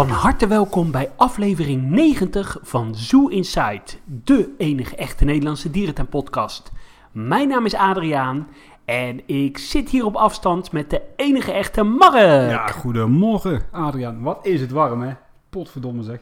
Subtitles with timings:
[0.00, 6.72] Van harte welkom bij aflevering 90 van Zoo Inside, de enige echte Nederlandse dierentuinpodcast.
[7.12, 8.48] Mijn naam is Adriaan
[8.84, 12.50] en ik zit hier op afstand met de enige echte Mark.
[12.50, 14.20] Ja, goedemorgen Adriaan.
[14.22, 15.12] Wat is het warm hè?
[15.50, 16.18] Potverdomme zeg.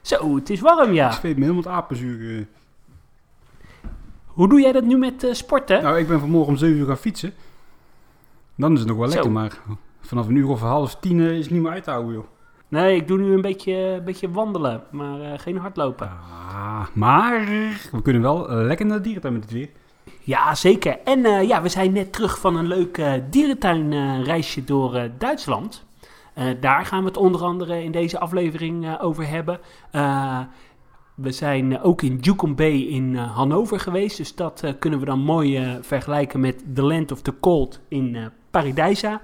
[0.00, 1.10] Zo, het is warm Ik ja.
[1.10, 2.38] zweet me helemaal het apenzuur.
[2.38, 2.44] eh.
[4.26, 5.82] Hoe doe jij dat nu met eh, sporten?
[5.82, 7.32] Nou, ik ben vanmorgen om 7 uur gaan fietsen.
[8.54, 9.14] Dan is het nog wel Zo.
[9.14, 9.52] lekker, maar
[10.00, 12.24] vanaf een uur of half tien eh, is het niet meer uit te houden joh.
[12.74, 16.06] Nee, ik doe nu een beetje, een beetje wandelen, maar eh, geen hardlopen.
[16.08, 17.46] Ah, maar
[17.92, 19.68] we kunnen wel eh, lekker naar de dierentuin met het weer.
[20.20, 20.98] Ja, zeker.
[21.04, 25.84] En eh, ja, we zijn net terug van een leuk eh, dierentuinreisje door Duitsland.
[26.60, 29.60] Daar gaan we het onder andere in deze aflevering over hebben.
[31.14, 34.16] We zijn ook in Jucum Bay in Hannover geweest.
[34.16, 39.20] Dus dat kunnen we dan mooi vergelijken met The Land of the Cold in Paradijsa.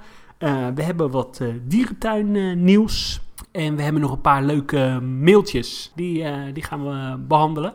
[0.74, 3.20] We hebben wat dierentuin eh, nieuws.
[3.52, 5.92] En we hebben nog een paar leuke mailtjes.
[5.94, 7.74] Die, eh, die gaan we behandelen.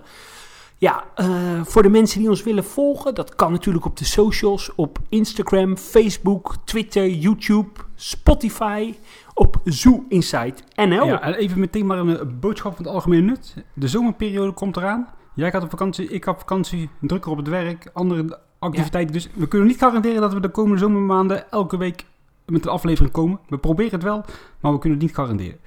[0.78, 1.28] Ja, eh,
[1.64, 5.78] voor de mensen die ons willen volgen, dat kan natuurlijk op de socials, op Instagram,
[5.78, 8.94] Facebook, Twitter, YouTube, Spotify,
[9.34, 11.06] op Zoo Insight NL.
[11.06, 13.56] Ja, en even meteen maar een eh, boodschap van het algemene nut.
[13.74, 15.08] De zomerperiode komt eraan.
[15.34, 19.14] Jij gaat op vakantie, ik heb vakantie, drukker op het werk, andere activiteiten.
[19.14, 22.06] Dus we kunnen niet garanderen dat we de komende zomermaanden elke week
[22.46, 23.40] met een aflevering komen.
[23.48, 24.26] We proberen het wel,
[24.60, 25.60] maar we kunnen het niet garanderen.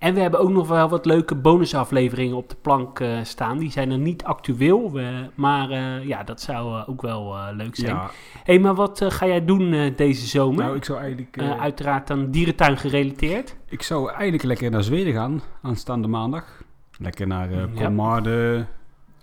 [0.00, 3.58] En we hebben ook nog wel wat leuke bonusafleveringen op de plank eh, staan.
[3.58, 5.00] Die zijn er niet actueel,
[5.34, 7.94] maar eh, ja, dat zou eh, ook wel leuk zijn.
[7.94, 8.10] Ja,
[8.44, 10.64] hey, maar wat ga jij doen deze zomer?
[10.64, 11.38] nou ik zou eigenlijk...
[11.38, 13.56] uiteraard dan dierentuin gerelateerd.
[13.66, 16.62] Ik zou eigenlijk lekker naar Zweden gaan, aanstaande maandag.
[16.98, 17.66] Lekker naar Ja.
[17.74, 18.68] Kolmarden,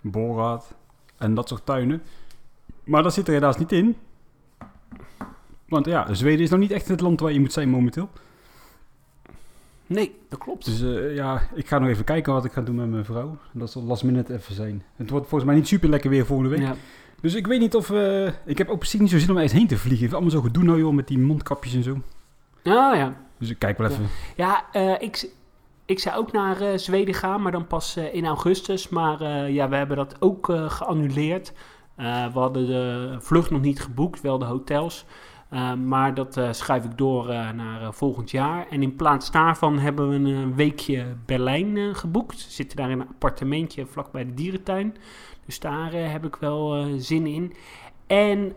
[0.02, 0.74] Borad
[1.16, 2.02] en dat soort tuinen.
[2.84, 3.96] Maar dat zit er helaas niet in.
[5.68, 8.08] Want ja, Zweden is nog niet echt het land waar je moet zijn momenteel.
[9.86, 10.64] Nee, dat klopt.
[10.64, 13.36] Dus eh, ja, ik ga nog even kijken wat ik ga doen met mijn vrouw.
[13.52, 14.82] Dat zal last minute even zijn.
[14.96, 16.60] Het wordt volgens mij niet super lekker weer volgende week.
[16.60, 16.74] ja.
[17.20, 17.90] Dus ik weet niet of...
[17.90, 19.98] eh, ik heb ook precies niet zo zin om ergens heen te vliegen.
[20.00, 21.92] Het is allemaal zo gedoe nou joh, met die mondkapjes en zo.
[22.64, 23.14] Ah, ja.
[23.38, 24.06] Dus ik kijk wel even.
[24.36, 25.28] Ja, eh, ik,
[25.84, 28.88] ik zou ook naar Zweden gaan, maar dan pas in augustus.
[28.88, 31.52] Maar ja, we hebben dat ook geannuleerd.
[31.96, 35.04] We hadden de vlucht nog niet geboekt, wel de hotels.
[35.48, 38.66] Eh, maar dat eh, schuif ik door eh, naar volgend jaar.
[38.70, 42.44] En in plaats daarvan hebben we een weekje Berlijn geboekt.
[42.44, 44.96] We zitten daar in een appartementje vlakbij de dierentuin.
[45.44, 47.52] Dus daar heb ik wel zin in.
[48.06, 48.54] En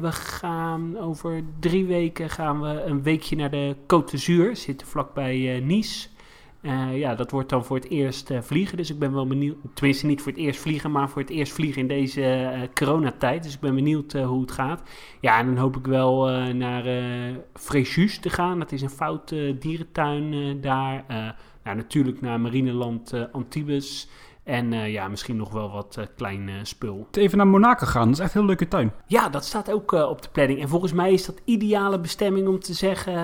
[0.00, 4.56] we gaan over drie weken gaan we een weekje naar de Côte d'Azur.
[4.56, 6.08] Zitten vlakbij Nice.
[6.64, 8.76] Eh, ja, dat wordt dan voor het eerst eh, vliegen.
[8.76, 9.56] Dus ik ben wel benieuwd.
[9.74, 13.42] Tenminste, niet voor het eerst vliegen, maar voor het eerst vliegen in deze eh, coronatijd.
[13.42, 14.82] Dus ik ben benieuwd hoe het gaat.
[15.20, 18.58] Ja, en dan hoop ik wel naar eh Fréjus te gaan.
[18.58, 21.04] Dat is een fout eh, dierentuin daar.
[21.64, 24.08] Nou, natuurlijk naar Marineland Antibes.
[24.44, 27.06] En eh, ja, misschien nog wel wat eh, klein eh, spul.
[27.10, 28.92] Even naar Monaco gaan, dat is echt een heel leuke tuin.
[29.06, 30.60] Ja, dat staat ook op de planning.
[30.60, 33.14] En volgens mij is dat ideale bestemming om te zeggen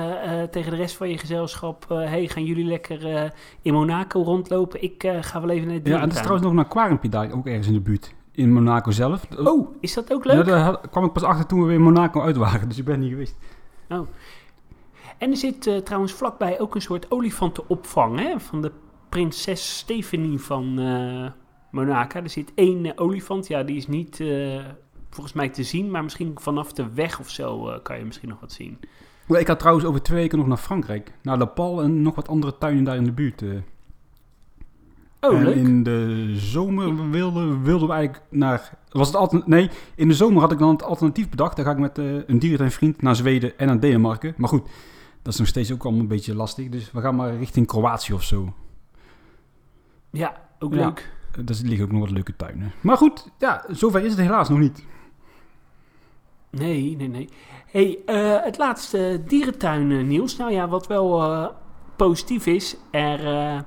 [0.50, 1.88] tegen de rest van je gezelschap...
[1.88, 3.32] hey, gaan jullie lekker
[3.62, 4.82] in Monaco rondlopen?
[4.82, 7.32] Ik ga wel even naar de Ja, en er is trouwens nog een aquariumpje daar,
[7.32, 8.14] ook ergens in de buurt.
[8.32, 9.26] In Monaco zelf.
[9.38, 10.36] Oh, is dat ook leuk?
[10.36, 12.84] Ja, daar kwam ik pas achter toen we weer in Monaco uit waren, dus ik
[12.84, 13.36] ben niet geweest.
[15.18, 18.72] En er zit trouwens vlakbij ook een soort olifantenopvang hè, van de
[19.10, 21.30] prinses Stephanie van eh
[21.70, 22.20] Monaco.
[22.20, 24.64] Er zit één eh, olifant, ja, die is niet eh,
[25.10, 28.40] volgens mij te zien, maar misschien vanaf de weg of zo kan je misschien nog
[28.40, 28.78] wat zien.
[29.28, 31.12] Ik had trouwens over twee weken nog naar Frankrijk.
[31.22, 33.42] Naar La Pal en nog wat andere tuinen daar in de buurt.
[35.20, 35.54] Oh, en leuk.
[35.54, 38.78] in de zomer wilden, wilden we eigenlijk naar...
[38.88, 41.56] Was het altern- nee, in de zomer had ik dan het alternatief bedacht.
[41.56, 44.34] Dan ga ik met eh, een dierentuinvriend naar Zweden en naar Denemarken.
[44.36, 44.68] Maar goed,
[45.22, 46.68] dat is nog steeds ook allemaal een beetje lastig.
[46.68, 48.52] Dus we gaan maar richting Kroatië of zo.
[50.10, 50.84] Ja, ook Ja.
[50.84, 51.12] leuk.
[51.44, 52.72] Daar liggen ook nog wat leuke tuinen.
[52.80, 54.84] Maar goed, ja, zover is het helaas nog niet.
[56.50, 57.28] Nee, nee, nee.
[57.66, 60.36] hey, eh, het laatste dierentuin eh, nieuws.
[60.36, 61.46] Nou ja, wat wel eh,
[61.96, 62.76] positief is.
[62.90, 63.64] Er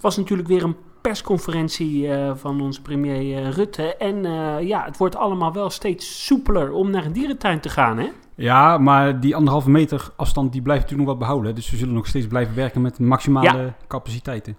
[0.00, 3.96] was natuurlijk weer een persconferentie van onze premier Rutte.
[3.96, 4.22] En
[4.66, 8.08] ja, het wordt allemaal wel steeds soepeler om naar een dierentuin te gaan, hè?
[8.34, 11.50] Ja, maar die anderhalve meter afstand die blijft natuurlijk nog wat behouden.
[11.50, 11.56] hè.
[11.56, 14.56] Dus we zullen nog steeds blijven werken met maximale capaciteiten.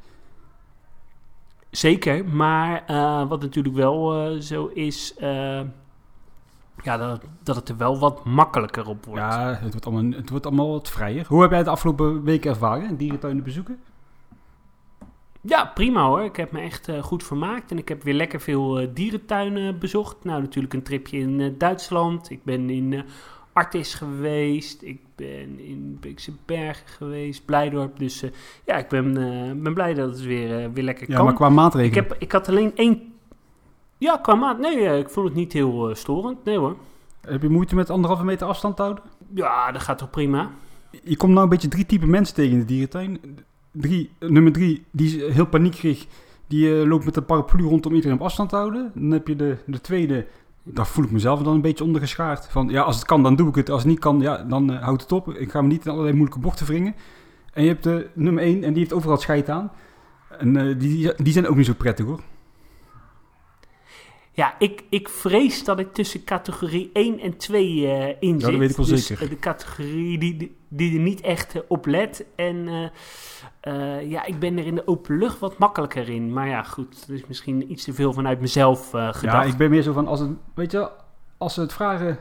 [1.71, 5.13] Zeker, maar eh, wat natuurlijk wel eh, zo is...
[5.15, 5.61] eh,
[6.83, 9.21] ja, dat, dat het er wel wat makkelijker op wordt.
[9.21, 11.25] Ja, het wordt, allemaal, het wordt allemaal wat vrijer.
[11.27, 13.79] Hoe heb jij het de afgelopen weken ervaren, dierentuinen bezoeken?
[15.41, 16.21] Ja, prima hoor.
[16.23, 17.71] Ik heb me echt goed vermaakt.
[17.71, 20.23] En ik heb weer lekker veel dierentuinen bezocht.
[20.23, 22.29] Nou, natuurlijk een tripje in Duitsland.
[22.29, 23.03] Ik ben in
[23.53, 24.81] Artis geweest.
[24.81, 27.99] Ik ben in Beekse Bergen geweest, Blijdorp.
[27.99, 28.29] Dus eh,
[28.65, 31.25] ja, ik ben, eh, ben blij dat het weer, eh, weer lekker Ja, kan.
[31.25, 32.03] maar qua ik, maatregelen.
[32.03, 33.13] heb, ik had alleen één...
[33.97, 34.59] Ja, qua maat.
[34.59, 36.43] Nee, ik vond het niet heel storend.
[36.43, 36.75] Nee hoor.
[37.21, 39.03] Heb je moeite met anderhalve meter afstand houden?
[39.33, 40.51] Ja, dat gaat toch prima.
[41.03, 43.19] Je komt nou een beetje drie typen mensen tegen in de dierentuin.
[43.71, 46.05] Drie, nummer drie, die is heel paniekerig.
[46.47, 48.91] Die eh, loopt met een paraplu rond om iedereen op afstand te houden.
[48.95, 50.27] Dan heb je de, de tweede,
[50.63, 52.47] daar voel ik mezelf dan een beetje ondergeschaard.
[52.47, 53.69] Van ja, als het kan, dan doe ik het.
[53.69, 55.33] Als het niet kan, ja, dan eh, houd het op.
[55.33, 56.95] Ik ga me niet in allerlei moeilijke bochten wringen.
[57.53, 59.71] En je hebt de nummer één, en die heeft overal scheid aan.
[60.39, 62.19] En eh, die, die zijn ook niet zo prettig hoor.
[64.33, 68.59] Ja, ik, ik vrees dat ik tussen categorie 1 en 2 eh in dat zit.
[68.59, 69.23] weet ik wel dus, zeker.
[69.23, 72.25] eh, de categorie die, die, er niet echt eh, op let.
[72.35, 72.91] En
[74.03, 76.33] ja, ik ben er in de open lucht wat makkelijker in.
[76.33, 79.21] Maar ja, goed, dat is misschien iets te veel vanuit mezelf gedacht.
[79.21, 80.89] Ja, ik ben meer zo van, als het, weet je,
[81.37, 82.19] als ze het vragen,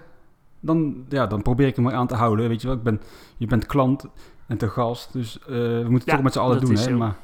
[0.61, 2.49] dan, ja, dan probeer ik hem maar aan te houden.
[2.49, 3.01] Weet je wel, ik ben,
[3.37, 4.07] je bent klant
[4.47, 6.77] en te gast, dus we moeten het Ja, toch met z'n allen dat doen.
[6.77, 6.91] Hè?
[6.91, 7.17] Maar,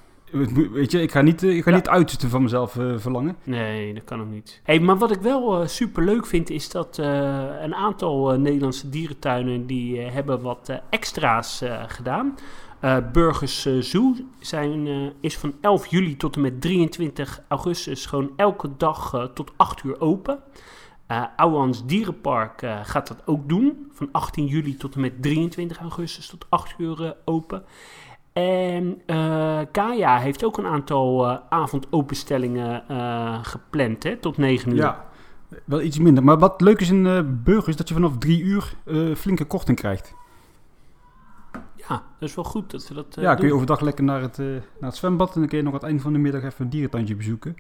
[0.72, 1.76] weet je, ik ga niet, eh, ik ga Ja.
[1.76, 3.36] niet uiterste van mezelf eh, verlangen.
[3.42, 4.60] Nee, dat kan ook niet.
[4.64, 8.88] Hey, maar wat ik wel super leuk vind, is dat eh, een aantal eh, Nederlandse
[8.88, 12.34] dierentuinen die eh, hebben wat eh, extra's eh, gedaan.
[12.80, 18.06] Eh Burgers eh, Zoo zijn, eh, is van 11 juli tot en met 23 augustus
[18.06, 20.38] gewoon elke dag eh, tot 8 uur open.
[21.06, 23.88] Eh Ouwans Dierenpark eh, gaat dat ook doen.
[23.92, 27.64] Van 18 juli tot en met 23 augustus tot 8 uur eh, open.
[28.36, 34.76] En eh Kaya heeft ook een aantal eh, avondopenstellingen eh, gepland, hè, tot 9 uur.
[34.76, 35.04] Ja,
[35.64, 36.24] wel iets minder.
[36.24, 37.02] Maar wat leuk is in
[37.44, 38.74] Burgers, is dat je vanaf drie uur
[39.16, 40.14] flinke korting krijgt.
[41.76, 44.38] Ja, dat is wel goed dat ze dat ja, kun je overdag lekker naar het,
[44.38, 46.64] naar het zwembad en dan kun je nog aan het einde van de middag even
[46.64, 47.54] een dierentuintje bezoeken.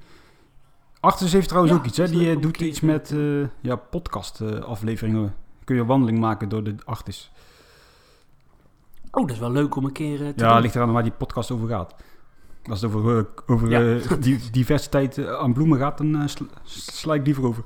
[1.00, 2.08] Artis heeft trouwens Ja, ook iets, hè?
[2.08, 3.14] Die doet iets met
[3.60, 5.34] ja, podcast afleveringen.
[5.64, 7.32] Kun je een wandeling maken door de Artis.
[9.16, 10.62] Oh, dat is wel leuk om een keer eh, te Ja, doen.
[10.62, 11.94] ligt eraan waar die podcast over gaat.
[12.68, 13.80] Als het over, eh, over Ja.
[13.80, 17.64] eh, di- diversiteit aan bloemen gaat, dan sl- sla ik liever over.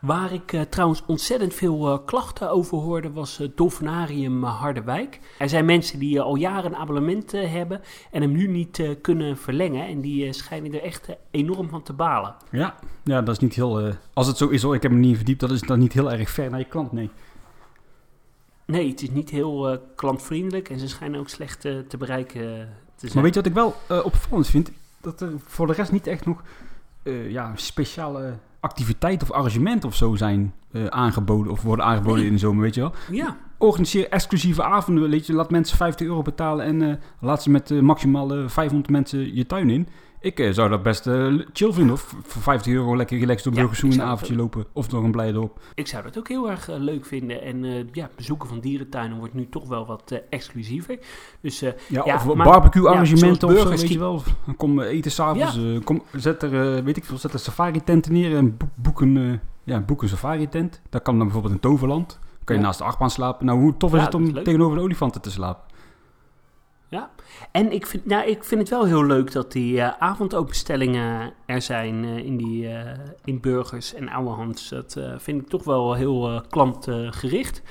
[0.00, 5.20] Waar ik trouwens ontzettend veel klachten over hoorde, was het Dolfinarium Harderwijk.
[5.38, 7.80] Er zijn mensen die al jaren een abonnement hebben
[8.10, 9.86] en hem nu niet kunnen verlengen.
[9.86, 12.34] En die schijnen er echt enorm van te balen.
[12.50, 12.74] Ja,
[13.04, 13.92] ja dat is niet heel...
[14.14, 16.12] als het zo is hoor, ik heb me niet verdiept, dat is dan niet heel
[16.12, 17.10] erg ver naar je klant, nee.
[18.66, 22.40] Nee, het is niet heel eh, klantvriendelijk en ze schijnen ook slecht eh, te bereiken
[22.40, 23.12] eh, te zijn.
[23.14, 24.70] Maar weet je wat ik wel opvallend vind?
[25.00, 26.42] Dat er voor de rest niet echt nog
[27.28, 30.54] ja, speciale activiteiten of arrangementen of zo zijn
[30.88, 32.26] aangeboden of worden aangeboden Nee.
[32.26, 32.92] in de zomer, weet je wel.
[33.10, 35.32] Ja, Organiseer exclusieve avonden, weet je.
[35.32, 39.70] Laat mensen 50 euro betalen en laat ze met maximaal eh, 500 mensen je tuin
[39.70, 39.88] in.
[40.20, 43.52] Ik eh, zou dat best eh, chill vinden, of voor 50 euro lekker relaxed door
[43.52, 44.64] Ja, Burgers Zoo ik een avondje lopen.
[44.72, 45.60] Of door een Blijdorp.
[45.74, 47.42] ik zou dat ook heel erg eh, leuk vinden.
[47.42, 50.98] En ja, bezoeken van dierentuinen wordt nu toch wel wat exclusiever.
[51.40, 54.22] Dus Ja, Ja, of maar- barbecue ja, arrangementen of zo, weet je wel.
[54.46, 55.58] Dan Kom eten s'avonds.
[55.84, 59.40] kom zet er, weet ik veel, zet een safari tent neer en boek, boek een,
[59.64, 60.80] ja, boek een safari tent.
[60.90, 62.18] Dat kan dan bijvoorbeeld in Toverland.
[62.44, 62.66] kan je Ja.
[62.66, 63.46] naast de achtbaan slapen.
[63.46, 65.64] Nou, hoe tof is Ja, het om is tegenover de olifanten te slapen?
[67.50, 71.62] En ik vind, nou, ik vind het wel heel leuk dat die eh, avondopenstellingen er
[71.62, 74.68] zijn eh, in, die, eh, in Burgers en Ouwehands.
[74.68, 77.62] Dat vind ik toch wel heel klantgericht.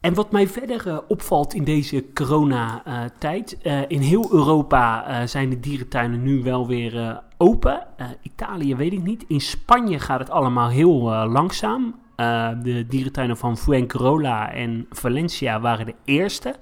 [0.00, 3.58] En wat mij verder opvalt in deze coronatijd,
[3.88, 7.86] in heel Europa zijn de dierentuinen nu wel weer open.
[8.22, 9.24] Italië weet ik niet.
[9.28, 11.94] In Spanje gaat het allemaal heel langzaam.
[12.62, 16.54] De dierentuinen van Fuengirola en Valencia waren de eerste.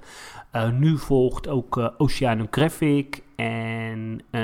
[0.51, 4.41] Eh, nu volgt ook eh, Oceanographic en eh,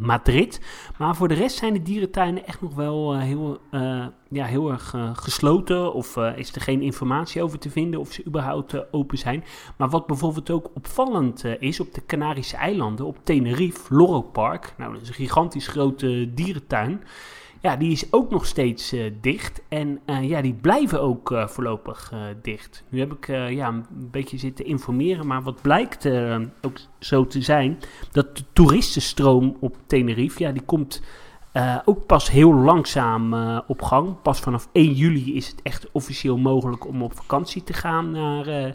[0.00, 0.60] Madrid.
[0.98, 3.58] Maar voor de rest zijn de dierentuinen echt nog wel heel,
[4.28, 5.94] ja, heel erg gesloten.
[5.94, 9.44] Of is er geen informatie over te vinden of ze überhaupt open zijn.
[9.76, 14.74] Maar wat bijvoorbeeld ook opvallend is op de Canarische eilanden, op Tenerife, Loro Park.
[14.76, 17.02] Nou, dat is een gigantisch grote dierentuin.
[17.60, 19.62] Ja, die is ook nog steeds eh, dicht.
[19.68, 22.12] En eh, ja, die blijven ook eh, voorlopig
[22.42, 22.84] dicht.
[22.88, 26.06] Nu heb ik ja, een beetje zitten informeren, maar wat blijkt
[26.62, 27.78] ook zo te zijn,
[28.12, 31.02] dat de toeristenstroom op Tenerife, ja, die komt
[31.84, 33.34] ook pas heel langzaam
[33.66, 34.22] op gang.
[34.22, 38.74] Pas vanaf 1 juli is het echt officieel mogelijk om op vakantie te gaan naar,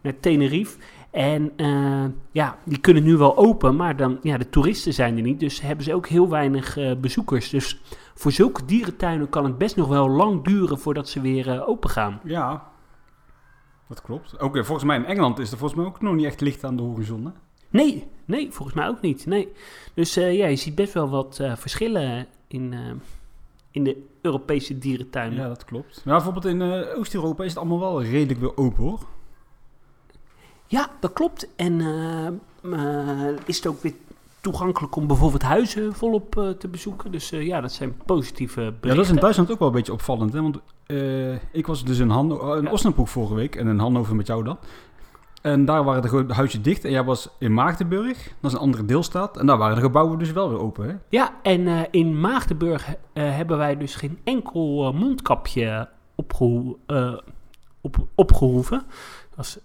[0.00, 0.78] naar Tenerife.
[1.14, 5.22] En eh, ja, die kunnen nu wel open, maar dan, ja, de toeristen zijn er
[5.22, 5.40] niet.
[5.40, 7.50] Dus hebben ze ook heel weinig eh, bezoekers.
[7.50, 7.80] Dus
[8.14, 11.90] voor zulke dierentuinen kan het best nog wel lang duren voordat ze weer eh, open
[11.90, 12.20] gaan.
[12.24, 12.70] Ja,
[13.88, 14.40] dat klopt.
[14.40, 16.64] Ook eh, volgens mij in Engeland is er volgens mij ook nog niet echt licht
[16.64, 17.24] aan de horizon.
[17.24, 17.30] Hè?
[17.68, 19.26] Nee, nee, volgens mij ook niet.
[19.26, 19.52] Nee.
[19.94, 22.74] Dus ja, je ziet best wel wat verschillen in,
[23.70, 25.38] in de Europese dierentuinen.
[25.38, 26.04] Ja, dat klopt.
[26.04, 26.62] Maar bijvoorbeeld in
[26.96, 29.00] Oost-Europa is het allemaal wel redelijk weer open hoor.
[30.74, 31.48] Ja, dat klopt.
[31.56, 33.92] En eh, eh, is het ook weer
[34.40, 37.12] toegankelijk om bijvoorbeeld huizen volop eh, te bezoeken.
[37.12, 38.88] Dus ja, dat zijn positieve berichten.
[38.88, 40.32] Ja, dat is in Duitsland ook wel een beetje opvallend.
[40.32, 40.42] Hè?
[40.42, 40.58] Want
[41.52, 42.70] ik was dus in, Han in Ja.
[42.70, 44.58] Osnabrück vorige week en in Hannover met jou dan.
[45.42, 46.84] En daar waren de huisjes dicht.
[46.84, 49.36] En jij was in Maagdenburg, dat is een andere deelstaat.
[49.36, 50.88] En daar waren de gebouwen dus wel weer open.
[50.88, 50.94] Hè?
[51.08, 57.14] Ja, en in Maagdenburg hebben wij dus geen enkel mondkapje opgeho eh,
[57.84, 58.82] op, opgehoeven.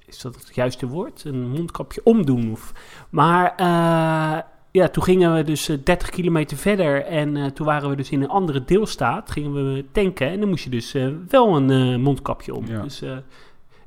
[0.05, 1.23] Is dat het juiste woord?
[1.23, 2.51] Een mondkapje omdoen?
[2.51, 2.73] Of,
[3.09, 4.37] maar eh,
[4.71, 8.09] ja, toen gingen we dus eh, 30 kilometer verder en eh, toen waren we dus
[8.09, 9.31] in een andere deelstaat.
[9.31, 12.65] Gingen we tanken en dan moest je dus eh, wel een eh, mondkapje om.
[12.67, 12.81] Ja.
[12.81, 13.17] Dus eh,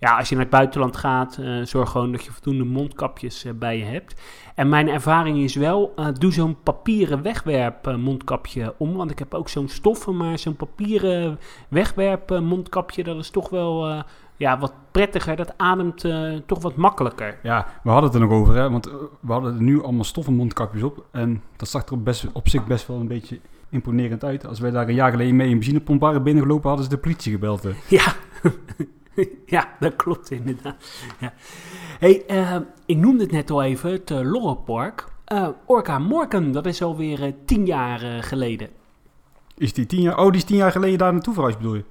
[0.02, 3.52] ja, als je naar het buitenland gaat, eh, zorg gewoon dat je voldoende mondkapjes eh,
[3.52, 4.20] bij je hebt.
[4.54, 8.94] En mijn ervaring is wel, eh, doe zo'n papieren wegwerp eh, mondkapje om.
[8.94, 13.48] Want ik heb ook zo'n stoffen, maar zo'n papieren wegwerp eh, mondkapje, dat is toch
[13.48, 14.02] wel eh,
[14.42, 15.36] ja, wat prettiger.
[15.36, 17.38] Dat ademt eh, toch wat makkelijker.
[17.42, 18.54] Ja, we hadden het er nog over.
[18.54, 18.70] Hè?
[18.70, 21.04] Want eh, we hadden nu allemaal stoffen mondkapjes op.
[21.10, 24.46] En dat zag er op, best, op zich best wel een beetje imponerend uit.
[24.46, 27.32] Als wij daar een jaar geleden mee een benzinepomp waren binnengelopen, hadden ze de politie
[27.32, 27.62] gebeld.
[27.62, 27.70] hè.
[27.88, 28.14] Ja,
[29.46, 30.74] ja dat klopt inderdaad.
[31.20, 31.32] Ja.
[31.98, 32.56] Hey, eh,
[32.86, 35.10] ik noemde het net al even, het uh, Lorrepark.
[35.66, 38.68] Orca Morken, dat is alweer tien jaar geleden.
[39.56, 40.18] Is die tien jaar...
[40.18, 41.84] Oh, die is tien jaar geleden daar naartoe verhuisd, bedoel je?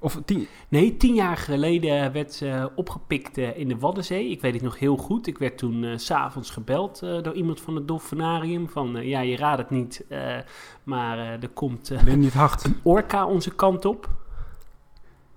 [0.00, 0.46] Of tien...
[0.68, 4.28] Nee, tien jaar geleden werd ze opgepikt eh, in de Waddenzee.
[4.30, 5.26] Ik weet het nog heel goed.
[5.26, 8.68] Ik werd toen eh, s s'avonds gebeld eh, door iemand van het dolfinarium.
[8.68, 10.36] Van, eh, ja, je raadt het niet, eh,
[10.82, 12.64] maar eh, er komt eh, Ben niet hard.
[12.64, 14.08] een orka onze kant op.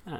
[0.03, 0.13] Eh,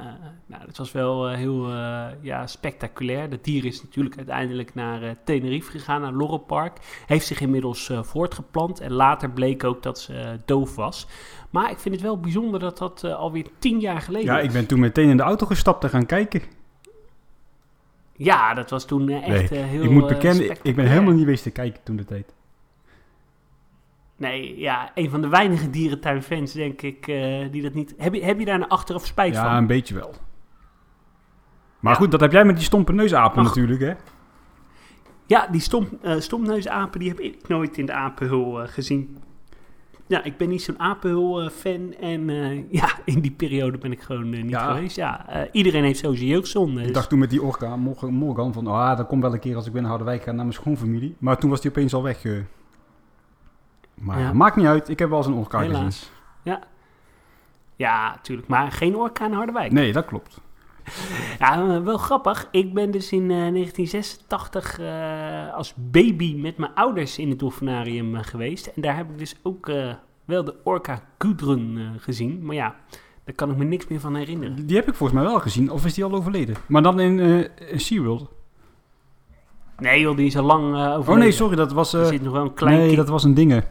[0.46, 3.30] nou, dat was wel eh, heel eh, ja, spectaculair.
[3.30, 6.78] Dat dier is natuurlijk uiteindelijk naar Tenerife gegaan, naar Lorrepark.
[7.06, 11.06] Heeft zich inmiddels voortgeplant en later bleek ook dat ze doof was.
[11.50, 14.44] Maar ik vind het wel bijzonder dat dat alweer tien jaar geleden Ja, is.
[14.44, 16.42] ik ben toen meteen in de auto gestapt te gaan kijken.
[18.12, 21.42] Ja, dat was toen echt Nee, heel ik moet bekennen, ik ben helemaal niet geweest
[21.42, 22.34] te kijken toen de tijd.
[24.22, 27.94] Nee, ja, een van de weinige dierentuinfans, denk ik, eh, die dat niet...
[27.96, 29.56] Heb je, heb je daar een achteraf spijt Ja, van?
[29.56, 30.14] een beetje wel.
[31.80, 31.98] Maar Ja.
[31.98, 33.92] goed, dat heb jij met die stompe neusapen natuurlijk, hè?
[35.26, 39.16] Ja, die stom, eh stomneusapen, die heb ik nooit in de apenhul eh, gezien.
[40.06, 42.26] Ja, ik ben niet zo'n apenhul-fan en
[42.80, 44.74] ja, in die periode ben ik gewoon niet Ja.
[44.74, 44.96] geweest.
[44.96, 46.80] Ja, iedereen heeft zo zijn jeugdzonde.
[46.80, 48.66] Ik dus- dacht toen met die orka, Morgan, van...
[48.66, 51.16] Ah, dat komt wel een keer als ik ben naar Harderwijk ga naar mijn schoonfamilie.
[51.18, 52.22] Maar toen was die opeens al weg.
[54.02, 54.06] Eh.
[54.06, 54.32] Maar Ja.
[54.32, 55.90] maakt niet uit, ik heb wel eens een orka gezien.
[56.42, 56.60] Ja.
[57.76, 58.48] Ja, natuurlijk.
[58.48, 59.72] Maar geen orka in Harderwijk.
[59.72, 60.40] Nee, dat klopt.
[61.38, 62.48] Ja, eh, wel grappig.
[62.50, 68.14] Ik ben dus in eh, 1986 eh, als baby met mijn ouders in het dolfinarium
[68.16, 68.66] eh, geweest.
[68.66, 69.94] En daar heb ik dus ook eh,
[70.24, 72.44] wel de orca Gudrun eh, gezien.
[72.44, 72.74] Maar ja,
[73.24, 74.66] daar kan ik me niks meer van herinneren.
[74.66, 76.56] Die heb ik volgens mij wel gezien, of is die al overleden?
[76.68, 78.30] Maar dan in eh, in SeaWorld.
[79.78, 81.08] Nee joh, die is al lang eh overleden.
[81.12, 81.92] Oh nee, sorry, dat was...
[81.92, 82.96] Er eh, zit nog wel een klein nee, kind.
[82.98, 83.62] dat was een ding.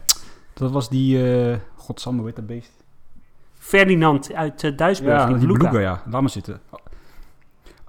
[0.62, 1.34] Dat was die...
[1.50, 2.70] eh Godsamme, hoe heet dat beest?
[3.54, 5.12] Ferdinand uit uh, Duisburg.
[5.18, 5.70] Ja, die die beluga.
[5.70, 6.02] beluga, ja.
[6.10, 6.60] Laat maar zitten.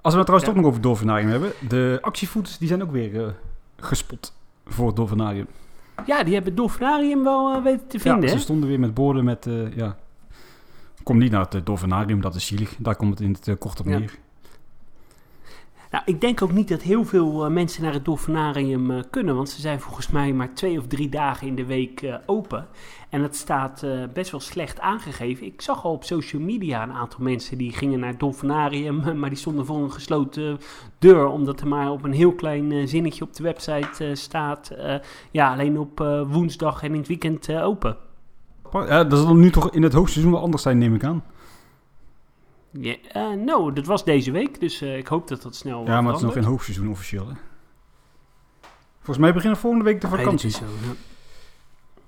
[0.00, 0.46] Als we het trouwens Ja.
[0.46, 1.52] toch nog over dolfinarium hebben.
[1.68, 3.32] De actievoeters die zijn ook weer eh,
[3.76, 4.32] gespot
[4.66, 5.46] voor het dolfinarium.
[6.06, 8.28] Ja, die hebben het dolfinarium wel eh, weten te Ja, vinden.
[8.28, 8.40] ze hè?
[8.40, 9.46] stonden weer met borden met...
[9.46, 9.96] eh, ja.
[11.02, 12.74] Kom niet naar het eh, dolfinarium, dat is zielig.
[12.78, 13.98] Daar komt het in het eh, kort op Ja.
[13.98, 14.18] neer.
[15.94, 19.34] Nou, ik denk ook niet dat heel veel eh, mensen naar het dolfinarium eh, kunnen,
[19.34, 22.66] want ze zijn volgens mij maar twee of drie dagen in de week eh, open.
[23.10, 25.46] En dat staat best wel slecht aangegeven.
[25.46, 29.28] Ik zag al op social media een aantal mensen die gingen naar het dolfinarium, maar
[29.28, 30.58] die stonden voor een gesloten
[30.98, 34.70] deur, omdat er maar op een heel klein zinnetje op de website staat,
[35.30, 35.98] ja, alleen op
[36.28, 37.96] woensdag en in het weekend open.
[38.72, 41.22] Ja, dat zal nu toch in het hoogseizoen wel anders zijn, neem ik aan.
[42.80, 46.00] Ja, eh, nou, dat was deze week, dus eh, ik hoop dat dat snel Ja,
[46.00, 47.34] maar het is nog geen hoogseizoen officieel, hè.
[48.96, 50.50] Volgens mij beginnen volgende week de vakantie.
[50.50, 50.92] zo, ja.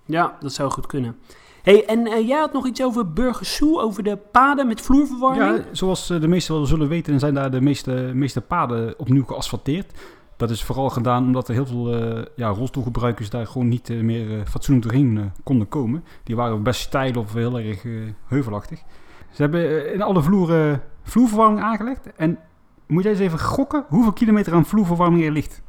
[0.05, 1.17] Ja, dat zou goed kunnen.
[1.63, 5.57] hey, en eh, jij had nog iets over Burgersoe, over de paden met vloerverwarming?
[5.57, 9.93] Ja, zoals de meesten wel zullen weten, zijn daar de meeste, meeste paden opnieuw geasfalteerd.
[10.37, 14.47] Dat is vooral gedaan omdat er heel veel eh, ja, rolstoelgebruikers daar gewoon niet meer
[14.47, 16.05] fatsoenlijk doorheen konden komen.
[16.23, 17.85] Die waren best steil of heel erg
[18.27, 18.83] heuvelachtig.
[19.31, 22.15] Ze hebben eh, in alle vloeren vloerverwarming aangelegd.
[22.17, 22.39] En
[22.87, 25.63] moet jij eens even gokken hoeveel kilometer aan vloerverwarming er ligt?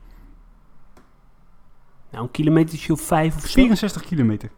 [2.12, 3.60] Nou, een kilometertje of vijf of zo.
[3.62, 4.50] 64 kilometer.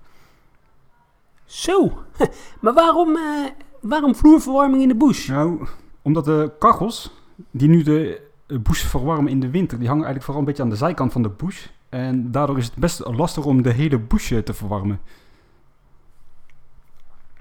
[1.46, 1.98] Zo,
[2.62, 3.46] maar waarom, eh,
[3.82, 5.28] waarom vloerverwarming in de bush?
[5.28, 5.68] Nou,
[6.02, 7.14] omdat de kachels
[7.52, 8.28] die nu de
[8.62, 11.22] bush verwarmen in de winter, die hangen eigenlijk vooral een beetje aan de zijkant van
[11.22, 11.68] de bush.
[11.90, 15.00] En daardoor is het best lastig om de hele bush eh, te verwarmen.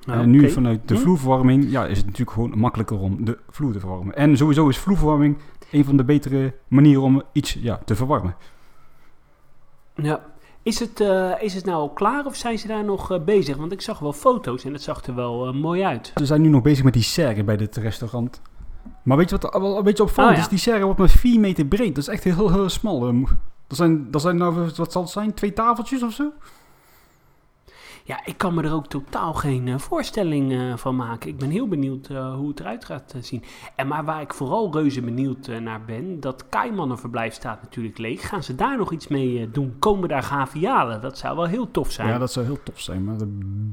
[0.08, 1.00] Nou, en nu vanuit de Hm?
[1.00, 4.14] vloerverwarming ja, is het natuurlijk gewoon makkelijker om de vloer te verwarmen.
[4.14, 5.36] En sowieso is vloerverwarming
[5.70, 8.36] een van de betere manieren om iets ja, te verwarmen.
[9.94, 10.20] Ja.
[10.62, 13.56] Is het, eh, is het nou al klaar of zijn ze daar nog eh, bezig?
[13.56, 16.12] Want ik zag wel foto's en het zag er wel eh, mooi uit.
[16.14, 18.42] Ze zijn nu nog bezig met die serre bij dit restaurant.
[19.02, 20.44] Maar weet je wat wel een beetje opvallend Oh, ja.
[20.44, 20.50] is?
[20.50, 21.94] Die serre wordt maar 4 meter breed.
[21.94, 23.08] Dat is echt heel, heel smal.
[23.08, 23.22] Eh,
[23.66, 25.34] Dat zijn, dat zijn nou, wat zal het zijn?
[25.34, 26.32] Twee tafeltjes of zo?
[28.08, 31.28] Ja, ik kan me er ook totaal geen eh, voorstelling eh, van maken.
[31.28, 33.42] Ik ben heel benieuwd eh, hoe het eruit gaat zien.
[33.74, 38.28] En maar waar ik vooral reuze benieuwd naar ben, dat Kaimannenverblijf staat natuurlijk leeg.
[38.28, 39.74] Gaan ze daar nog iets mee doen?
[39.78, 41.00] Komen daar gavialen?
[41.00, 42.08] Dat zou wel heel tof zijn.
[42.08, 43.16] Ja, dat zou heel tof zijn, maar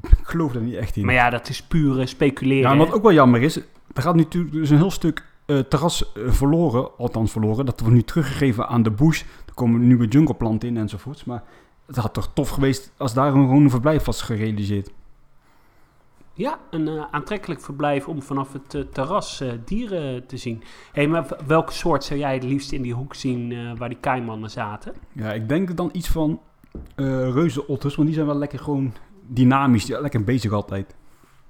[0.01, 1.05] ik geloof er niet echt in.
[1.05, 2.71] Maar ja, dat is puur eh, speculeren.
[2.71, 3.57] Ja, wat ook wel jammer is,
[3.93, 5.23] er gaat natuurlijk dus een heel stuk
[5.69, 7.65] terras verloren, althans verloren.
[7.65, 9.21] Dat wordt nu teruggegeven aan de bush.
[9.21, 11.23] Er komen nieuwe jungleplanten in enzovoorts.
[11.23, 11.43] Maar
[11.85, 14.91] het had toch tof geweest als daar een, gewoon een verblijf was gerealiseerd.
[16.37, 20.63] Ja, een eh, aantrekkelijk verblijf om vanaf het eh, terras eh, dieren te zien.
[20.91, 24.49] Hé, maar welke soort zou jij het liefst in die hoek zien waar die kaimannen
[24.49, 24.93] zaten?
[25.11, 26.41] Ja, ik denk dan iets van
[27.33, 30.95] reuzenotters, want die zijn wel lekker gewoon dynamisch, lekker bezig altijd.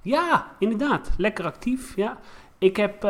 [0.02, 1.10] Ja, inderdaad.
[1.16, 2.18] Lekker actief, ja.
[2.58, 3.02] Ik heb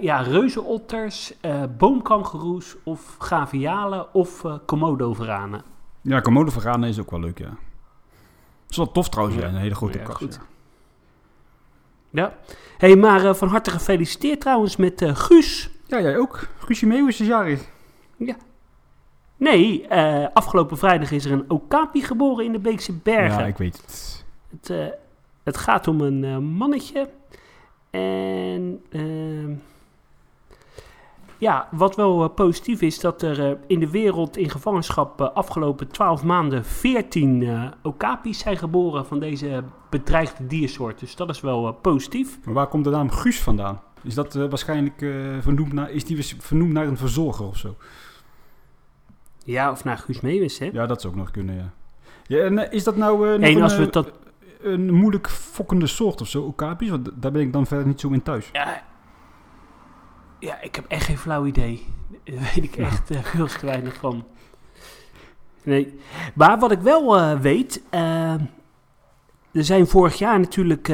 [0.00, 1.34] ja, reuzenotters,
[1.78, 5.73] boomkangeroes of gavialen of eh komodo-veranen.
[6.04, 7.48] Ja, Komodo verraden is ook wel leuk, ja.
[8.62, 9.48] Het is wel tof trouwens, ja, Ja.
[9.48, 10.16] een hele grote Ja, kast.
[10.18, 10.34] goed.
[10.34, 12.22] ja.
[12.22, 12.34] Ja.
[12.78, 15.70] Hey, maar eh, van harte gefeliciteerd trouwens met eh, Guus.
[15.86, 16.48] Ja, jij ook.
[16.58, 17.64] Guusje Meeuwis is jarig.
[19.36, 23.38] Nee, eh, afgelopen vrijdag is er een okapi geboren in de Beekse Bergen.
[23.40, 24.24] Ja, ik weet het.
[24.50, 24.94] Het,
[25.42, 27.08] het gaat om een mannetje.
[27.90, 29.54] En ehm,
[31.38, 35.30] ja, wat wel eh, positief is, dat er eh, in de wereld in gevangenschap eh,
[35.34, 41.00] afgelopen 12 maanden 14 eh okapis zijn geboren van deze bedreigde diersoort.
[41.00, 42.38] Dus dat is wel positief.
[42.44, 43.80] Maar waar komt de naam Guus vandaan?
[44.02, 44.98] Is dat waarschijnlijk
[45.40, 47.76] vernoemd naar, is die vernoemd naar een verzorger of zo?
[49.44, 50.70] Ja, of naar Guus Meeuwis, hè?
[50.72, 51.70] Ja, dat zou ook nog kunnen, ja.
[52.26, 54.12] ja en is dat nou en een, als we dat...
[54.62, 56.90] een moeilijk fokkende soort of zo, okapi's?
[56.90, 58.50] Want daar ben ik dan verder niet zo in thuis.
[58.52, 58.82] Ja,
[60.44, 61.86] ja, ik heb echt geen flauw idee.
[62.24, 64.24] Daar weet ik echt eh, veel te weinig van.
[65.62, 65.98] Nee.
[66.34, 68.32] Maar wat ik wel eh, weet, eh,
[69.52, 70.92] er zijn vorig jaar natuurlijk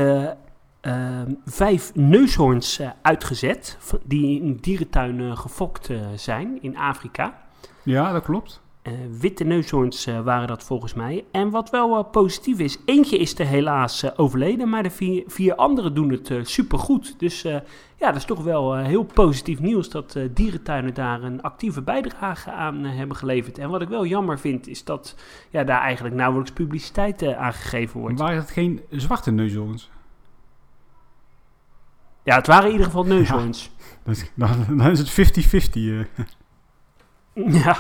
[1.44, 7.42] vijf neushoorns uitgezet, die in dierentuinen gefokt zijn in Afrika.
[7.82, 8.62] Ja, dat klopt.
[8.90, 11.24] Eh, witte neushoorns eh, waren dat volgens mij.
[11.30, 15.54] En wat wel eh, positief is, eentje is er helaas overleden, maar de vier, vier
[15.54, 17.18] anderen doen het supergoed.
[17.18, 22.50] Dus ja, dat is toch wel heel positief nieuws dat dierentuinen daar een actieve bijdrage
[22.50, 23.58] aan hebben geleverd.
[23.58, 25.16] En wat ik wel jammer vind, is dat
[25.50, 28.18] ja, daar eigenlijk nauwelijks publiciteit aan gegeven wordt.
[28.18, 29.90] Waren het geen zwarte neushoorns?
[32.22, 33.70] Ja, het waren in ieder geval neushoorns.
[34.06, 35.72] Is- Dan, dan is het 50-50.
[35.74, 36.04] eh.
[37.62, 37.76] Ja.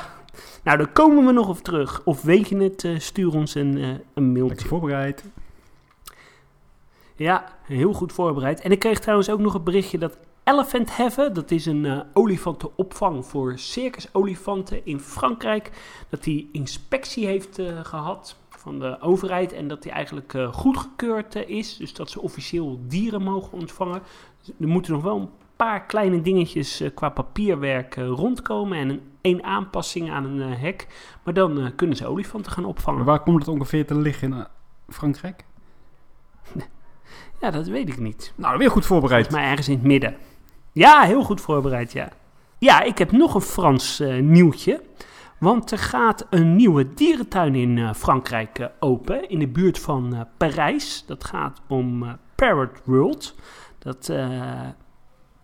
[0.64, 2.00] Nou, daar komen we nog op terug.
[2.04, 4.48] Of weet je het, eh, stuur ons een, eh, een mailtje.
[4.48, 5.24] Lekker voorbereid.
[7.16, 8.60] Ja, heel goed voorbereid.
[8.60, 12.00] En ik kreeg trouwens ook nog een berichtje dat Elephant Heaven, dat is een eh,
[12.12, 15.70] olifantenopvang voor circusolifanten in Frankrijk,
[16.08, 21.34] dat die inspectie heeft eh, gehad van de overheid en dat die eigenlijk eh, goedgekeurd
[21.34, 21.76] is.
[21.76, 24.02] Dus dat ze officieel dieren mogen ontvangen.
[24.38, 29.44] Dus er moeten nog wel een paar kleine dingetjes qua papierwerk rondkomen en een, een
[29.44, 30.86] aanpassing aan een eh, hek.
[31.24, 32.98] Maar dan eh, kunnen ze olifanten gaan opvangen.
[32.98, 34.44] Maar waar komt het ongeveer te liggen in eh,
[34.88, 35.44] Frankrijk?
[37.40, 38.32] Ja, dat weet ik niet.
[38.36, 39.30] Nou, weer goed voorbereid.
[39.30, 40.16] Mij ergens in het midden.
[40.72, 42.08] Ja, heel goed voorbereid, ja.
[42.58, 44.82] Ja, ik heb nog een Frans nieuwtje.
[45.38, 49.28] Want er gaat een nieuwe dierentuin in Frankrijk open.
[49.28, 51.04] In de buurt van Parijs.
[51.06, 53.34] Dat gaat om Parrot World.
[53.78, 54.08] Dat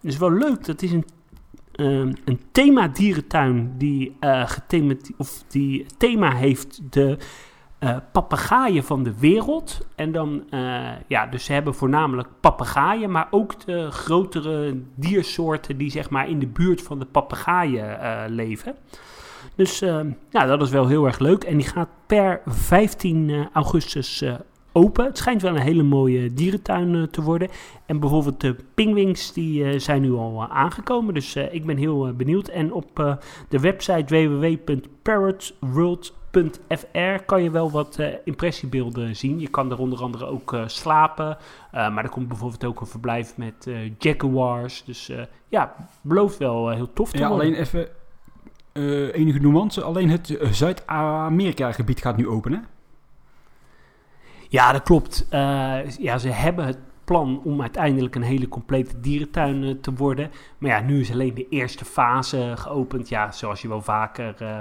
[0.01, 0.65] is wel leuk.
[0.65, 1.07] Dat is een,
[1.77, 7.19] ehm, een thema dierentuin die, gethemati- of die thema heeft de
[7.79, 9.87] eh papegaaien van de wereld.
[9.95, 15.91] En dan, eh, ja, dus ze hebben voornamelijk papegaaien, maar ook de grotere diersoorten die
[15.91, 18.75] zeg maar in de buurt van de papegaaien leven.
[19.57, 21.45] Dus eh, ja, dat is wel heel erg leuk.
[21.45, 24.25] En die gaat per 15 eh, augustus
[24.77, 25.05] open.
[25.05, 27.49] Het schijnt wel een hele mooie dierentuin eh, te worden.
[27.87, 31.15] En bijvoorbeeld de pingwings, die eh, zijn nu al eh, aangekomen.
[31.15, 32.49] Dus ik ben heel benieuwd.
[32.49, 39.41] En op de website www.parrotworld.fr kan je wel wat impressiebeelden zien.
[39.41, 41.37] Je kan er onder andere ook slapen.
[41.73, 44.85] Maar er komt bijvoorbeeld ook een verblijf met jaguars.
[44.85, 45.11] Dus
[45.49, 47.47] ja, belooft wel heel tof te Ja, worden.
[47.47, 47.89] alleen even
[49.12, 49.83] enige nuance.
[49.83, 52.67] Alleen het eh, Zuid-Amerika-gebied gaat nu openen.
[54.49, 55.27] Ja, dat klopt.
[55.31, 60.31] Eh, ja, ze hebben het plan om uiteindelijk een hele complete dierentuin eh, te worden.
[60.59, 63.09] Maar ja, nu is alleen de eerste fase geopend.
[63.09, 64.59] Ja, zoals je wel vaker eh,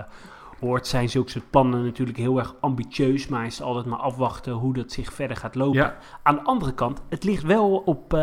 [0.65, 3.27] hoort, zijn zulke soort plannen natuurlijk heel erg ambitieus.
[3.27, 5.79] Maar is altijd maar afwachten hoe dat zich verder gaat lopen.
[5.79, 5.97] Ja.
[6.23, 8.19] Aan de andere kant, het ligt wel op, eh,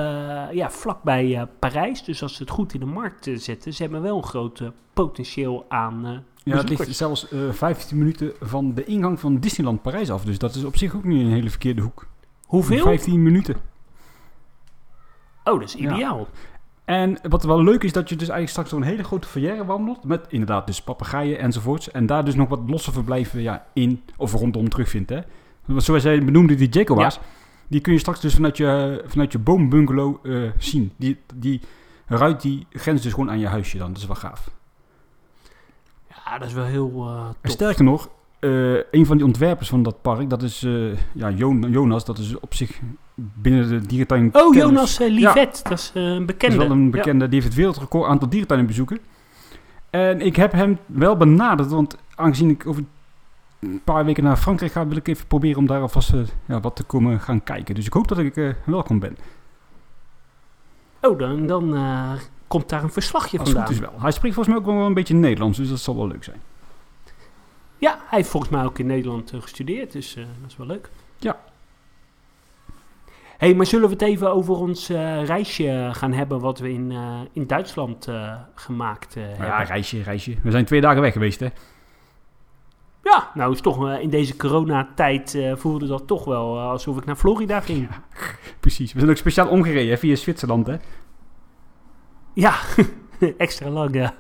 [0.53, 2.05] ja, vlakbij eh, Parijs.
[2.05, 4.63] Dus als ze het goed in de markt eh, zetten, ze hebben wel een groot
[4.93, 10.11] potentieel aan Ja, het ligt zelfs eh 15 minuten van de ingang van Disneyland Parijs
[10.11, 10.25] af.
[10.25, 12.07] Dus dat is op zich ook niet een hele verkeerde hoek.
[12.47, 12.83] Hoeveel?
[12.83, 13.57] 15 minuten.
[15.45, 16.27] Oh, dat is Ja.
[16.85, 19.67] En wat wel leuk is, dat je dus eigenlijk straks door een hele grote foyer
[19.67, 20.05] wandelt.
[20.05, 21.91] Met inderdaad dus papegaaien enzovoorts.
[21.91, 25.11] En daar dus nog wat losse verblijven ja, in of rondom terugvindt.
[25.11, 25.21] Hè.
[25.65, 27.19] Want zoals jij benoemde, die Jaguars.
[27.69, 30.93] Die kun je straks dus vanuit je, vanuit je boombungalow eh, zien.
[30.97, 31.61] Die, die
[32.07, 33.89] ruit die grens dus gewoon aan je huisje dan.
[33.93, 34.51] Dat is wel gaaf.
[36.09, 36.93] Ja, dat is wel heel
[37.43, 40.61] eh sterker nog, eh, een van die ontwerpers van dat park, dat is
[41.13, 42.05] ja, Jon- Jonas.
[42.05, 42.81] Dat is op zich
[43.15, 44.27] binnen de dierentuin...
[44.27, 46.57] Oh, kennis- Jonas uh, Livet, dat is eh, een Dat bekende.
[46.57, 48.99] is wel een bekende, die heeft het wereldrecord aantal dierentuinen bezoeken.
[49.91, 52.85] En ik heb hem wel benaderd, want aangezien ik over
[53.61, 56.61] een paar weken naar Frankrijk ga, wil ik even proberen om daar alvast eh, ja,
[56.61, 57.75] wat te komen gaan kijken.
[57.75, 59.17] Dus ik hoop dat ik eh, welkom ben.
[61.01, 62.13] Oh, dan, dan eh,
[62.47, 63.67] komt daar een verslagje Als vandaan.
[63.67, 64.01] goed is wel.
[64.01, 66.41] Hij spreekt volgens mij ook wel een beetje Nederlands, dus dat zal wel leuk zijn.
[67.79, 70.67] Ja, hij heeft volgens mij ook in Nederland eh, gestudeerd, dus eh, dat is wel
[70.67, 70.91] leuk.
[71.19, 71.41] Ja.
[73.43, 76.91] Hey, maar zullen we het even over ons eh, reisje gaan hebben wat we in,
[76.91, 79.47] eh, in Duitsland eh, gemaakt hebben?
[79.47, 80.37] ja, reisje, reisje.
[80.43, 81.49] We zijn twee dagen weg geweest, hè?
[83.03, 87.61] Ja, nou is toch in deze coronatijd voelde dat toch wel alsof ik naar Florida
[87.61, 87.89] ging.
[88.61, 88.93] Precies.
[88.93, 90.77] We zijn ook speciaal omgereden hè, via Zwitserland, hè?
[92.35, 92.55] Ja,
[93.37, 94.15] extra lang, ja.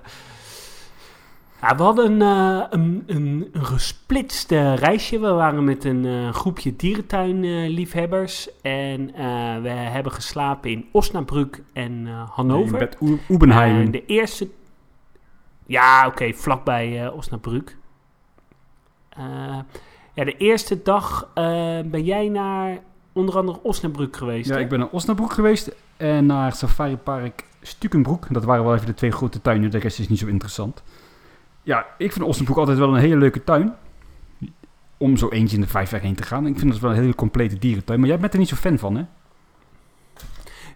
[1.62, 5.18] Ja, we hadden een, een, een gesplitst reisje.
[5.20, 8.60] We waren met een eh, groepje dierentuinliefhebbers.
[8.62, 12.88] en eh, we hebben geslapen in Osnabrück en Hannover.
[13.00, 13.80] U- Ubenheim.
[13.80, 14.48] En de eerste...
[15.66, 17.76] Ja, oké, vlakbij Osnabrück.
[20.14, 21.28] Ja, de eerste dag
[21.84, 22.78] ben jij naar
[23.12, 24.60] onder andere Osnabrück geweest, Ja, hè?
[24.60, 28.26] ik ben naar Osnabrück geweest en naar Safari Park Stukenbroek.
[28.30, 30.82] Dat waren wel even de twee grote tuinen, de rest is niet zo interessant.
[31.62, 33.74] Ja, ik vind Osnabrück altijd wel een hele leuke tuin.
[34.96, 36.46] Om zo eentje in de vijf jaar heen te gaan.
[36.46, 38.00] Ik vind dat wel een hele complete dierentuin.
[38.00, 39.04] Maar jij bent er niet zo fan van, hè?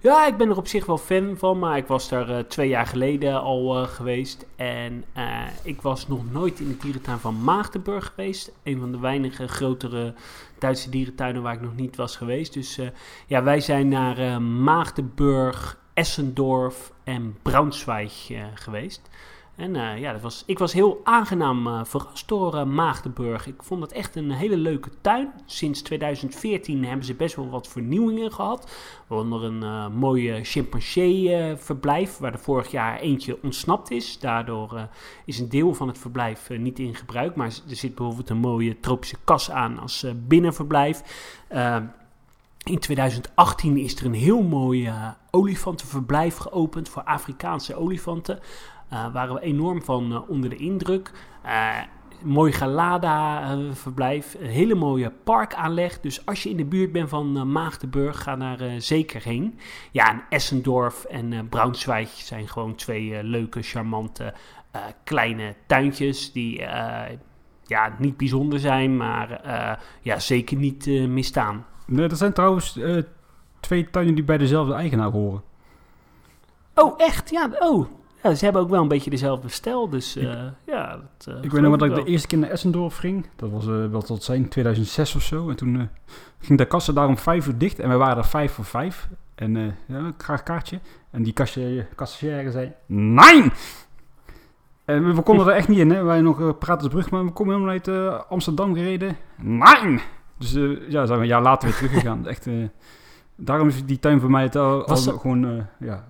[0.00, 2.68] Ja, ik ben er op zich wel fan van, maar ik was daar eh, twee
[2.68, 4.46] jaar geleden al eh, geweest.
[4.56, 8.52] En eh, ik was nog nooit in de dierentuin van Maagdenburg geweest.
[8.62, 10.14] Een van de weinige grotere
[10.58, 12.52] Duitse dierentuinen waar ik nog niet was geweest.
[12.52, 12.80] Dus
[13.26, 19.10] ja, wij zijn naar Maagdenburg, Essendorf en Braunschweig geweest.
[19.56, 23.46] En eh, ja, dat was, ik was heel aangenaam eh, verrast eh, Maagdenburg.
[23.46, 25.32] Ik vond het echt een hele leuke tuin.
[25.46, 28.70] Sinds 2014 hebben ze best wel wat vernieuwingen gehad.
[29.06, 34.18] Waaronder een mooie chimpansee-verblijf, waar er vorig jaar eentje ontsnapt is.
[34.18, 34.88] Daardoor
[35.24, 37.36] is een deel van het verblijf niet in gebruik.
[37.36, 41.02] Maar er zit bijvoorbeeld een mooie tropische kas aan als binnenverblijf.
[41.48, 41.76] Eh,
[42.66, 48.38] in 2018 is er een heel mooi eh, olifantenverblijf geopend voor Afrikaanse olifanten.
[48.88, 51.10] Daar waren we enorm van eh, onder de indruk.
[51.42, 51.76] Eh,
[52.22, 56.00] mooi Galada-verblijf, een hele mooie parkaanleg.
[56.00, 59.58] Dus als je in de buurt bent van eh, Maagdenburg, ga daar eh, zeker heen.
[59.92, 64.34] Ja, en Essendorf en eh, Braunschweig zijn gewoon twee eh, leuke, charmante,
[64.70, 67.16] eh, kleine tuintjes die eh,
[67.64, 71.66] ja, niet bijzonder zijn, maar eh, ja, zeker niet eh, misstaan.
[71.86, 73.02] Nee, er zijn trouwens eh,
[73.60, 75.42] twee tuinen die bij dezelfde eigenaar horen.
[76.74, 77.30] Oh, echt?
[77.30, 77.86] Ja, oh.
[78.26, 81.00] Ja, ze hebben ook wel een beetje dezelfde stijl, dus eh, ja.
[81.16, 83.26] Dat, eh, Ik weet nog wat geloof ik de eerste keer naar Essendorf ging.
[83.36, 85.48] Dat was uh, wat het zijn, 2006 of zo.
[85.48, 85.88] En toen
[86.38, 87.78] ging de kassa daar om vijf uur dicht.
[87.78, 89.08] En wij waren er vijf voor vijf.
[89.34, 90.80] En ja, graag kaartje.
[91.10, 91.32] En die
[91.94, 93.50] kassière zei, nee!
[94.84, 96.02] En we konden er echt niet in, hè.
[96.02, 99.16] Wij nog praten de brug, maar we komen helemaal uit Amsterdam gereden.
[99.36, 100.00] Nee!
[100.38, 100.52] Dus
[100.88, 102.26] ja, zijn we een jaar later weer teruggegaan.
[102.32, 102.48] echt,
[103.36, 105.20] daarom is die tuin voor mij het al, al dat...
[105.20, 106.04] gewoon, ja,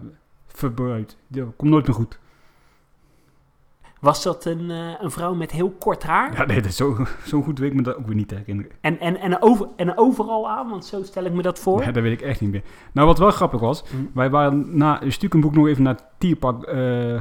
[0.57, 1.17] verbruikt.
[1.57, 2.19] Komt nooit meer goed.
[4.01, 6.33] Was dat een, uh, een vrouw met heel kort haar?
[6.33, 8.73] Ja, nee, dat is zo, zo goed weet ik me dat ook weer niet herinneren.
[8.81, 11.81] En, en, en, over, en overal aan, want zo stel ik me dat voor.
[11.81, 12.63] Nee, dat weet ik echt niet meer.
[12.93, 13.97] Nou, wat wel grappig was, Hm.
[14.15, 17.21] wij waren na een Stukenboek nog even naar het Tierpark uh,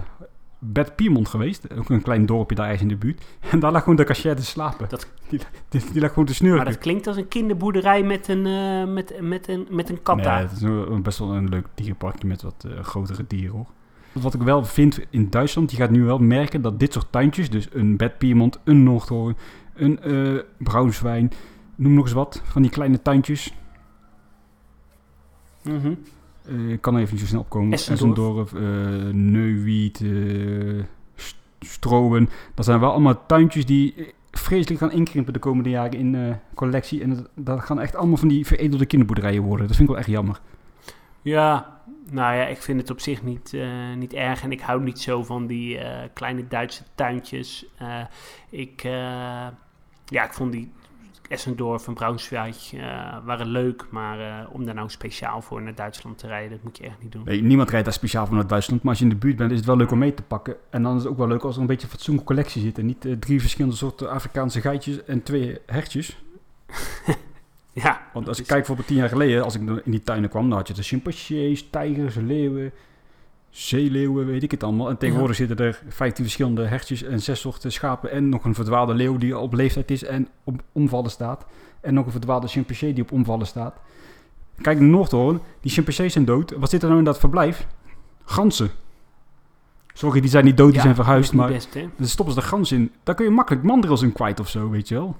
[0.71, 1.73] Bad Piemont geweest.
[1.77, 3.25] Ook een klein dorpje daar ergens in de buurt.
[3.51, 4.89] En daar lag gewoon de cashier te slapen.
[4.89, 5.07] Dat...
[5.29, 6.63] Die, die, die, lag gewoon te snurken.
[6.63, 10.15] Maar dat klinkt als een kinderboerderij met een, uh, met, met een, met een kat
[10.15, 10.39] nee, daar.
[10.39, 13.65] het is een, best wel een leuk dierenparkje met wat uh, grotere dieren hoor.
[14.11, 17.49] Wat ik wel vind in Duitsland, je gaat nu wel merken dat dit soort tuintjes,
[17.49, 19.37] dus een Bad Piemont, een Noordhoorn,
[19.73, 21.31] een uh, Braunschwein,
[21.75, 23.53] noem nog eens wat, van die kleine tuintjes.
[25.63, 25.87] Mhm.
[25.87, 25.91] Eh,
[26.47, 27.71] ik kan er even niet zo snel opkomen.
[27.73, 28.53] Essendorf.
[28.53, 30.83] Essendorf, eh Neuwied, eh,
[31.15, 32.29] St- Strowen.
[32.53, 36.35] Dat zijn wel allemaal tuintjes die eh, vreselijk gaan inkrimpen de komende jaren in eh,
[36.53, 37.01] collectie.
[37.01, 39.67] En dat, dat gaan echt allemaal van die veredelde kinderboerderijen worden.
[39.67, 40.39] Dat vind ik wel echt jammer.
[41.21, 41.79] Ja,
[42.11, 44.43] nou ja, ik vind het op zich niet, eh, niet erg.
[44.43, 47.65] En ik hou niet zo van die eh, kleine Duitse tuintjes.
[47.77, 47.99] Eh,
[48.49, 48.91] ik, eh,
[50.05, 50.71] ja, ik vond die
[51.29, 53.85] Essendorf en Braunschweig eh, waren leuk.
[53.89, 57.01] Maar eh, om daar nou speciaal voor naar Duitsland te rijden, dat moet je echt
[57.01, 57.23] niet doen.
[57.25, 58.81] Nee, niemand rijdt daar speciaal voor naar Duitsland.
[58.81, 60.55] Maar als je in de buurt bent, is het wel leuk om mee te pakken.
[60.69, 62.77] En dan is het ook wel leuk als er een beetje een fatsoenlijke collectie zit.
[62.77, 66.17] En niet eh, drie verschillende soorten Afrikaanse geitjes en twee hertjes.
[67.83, 70.49] Ja, Want als ik kijk bijvoorbeeld tien jaar geleden, als ik in die tuinen kwam,
[70.49, 72.71] dan had je de chimpansees, tijgers, leeuwen,
[73.55, 74.89] zeeleeuwen, weet ik het allemaal.
[74.89, 78.93] En tegenwoordig zitten er 15 verschillende hertjes en zes soorten schapen en nog een verdwaalde
[78.93, 81.45] leeuw die op leeftijd is en op omvallen staat.
[81.81, 83.75] En nog een verdwaalde chimpansee die op omvallen staat.
[84.61, 86.51] Kijk naar Noordhoorn, die chimpansees zijn dood.
[86.51, 87.67] Wat zit er nou in dat verblijf?
[88.25, 88.69] Ganzen.
[89.93, 92.45] Sorry, die zijn niet dood, die Ja, zijn verhuisd, maar best, dan stoppen ze de
[92.45, 92.91] gans in.
[93.03, 95.15] Daar kun je makkelijk mandrils in kwijt of zo, weet je wel.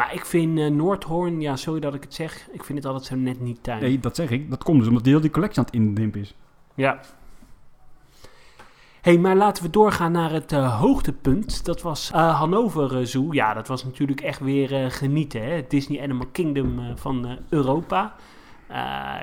[0.00, 3.04] Maar ik vind eh, Noordhoorn, ja, sorry dat ik het zeg, ik vind het altijd
[3.04, 3.80] zo net niet tuin.
[3.80, 4.50] Nee, dat zeg ik.
[4.50, 6.34] Dat komt dus omdat die heel die collectie aan het indimpen is.
[6.74, 7.00] Ja.
[9.00, 11.64] hey, maar laten we doorgaan naar het eh, hoogtepunt.
[11.64, 13.32] Dat was eh, Hannover Zoo.
[13.32, 15.44] Ja, dat was natuurlijk echt weer genieten.
[15.44, 15.64] Hè?
[15.68, 18.14] Disney Animal Kingdom van Europa.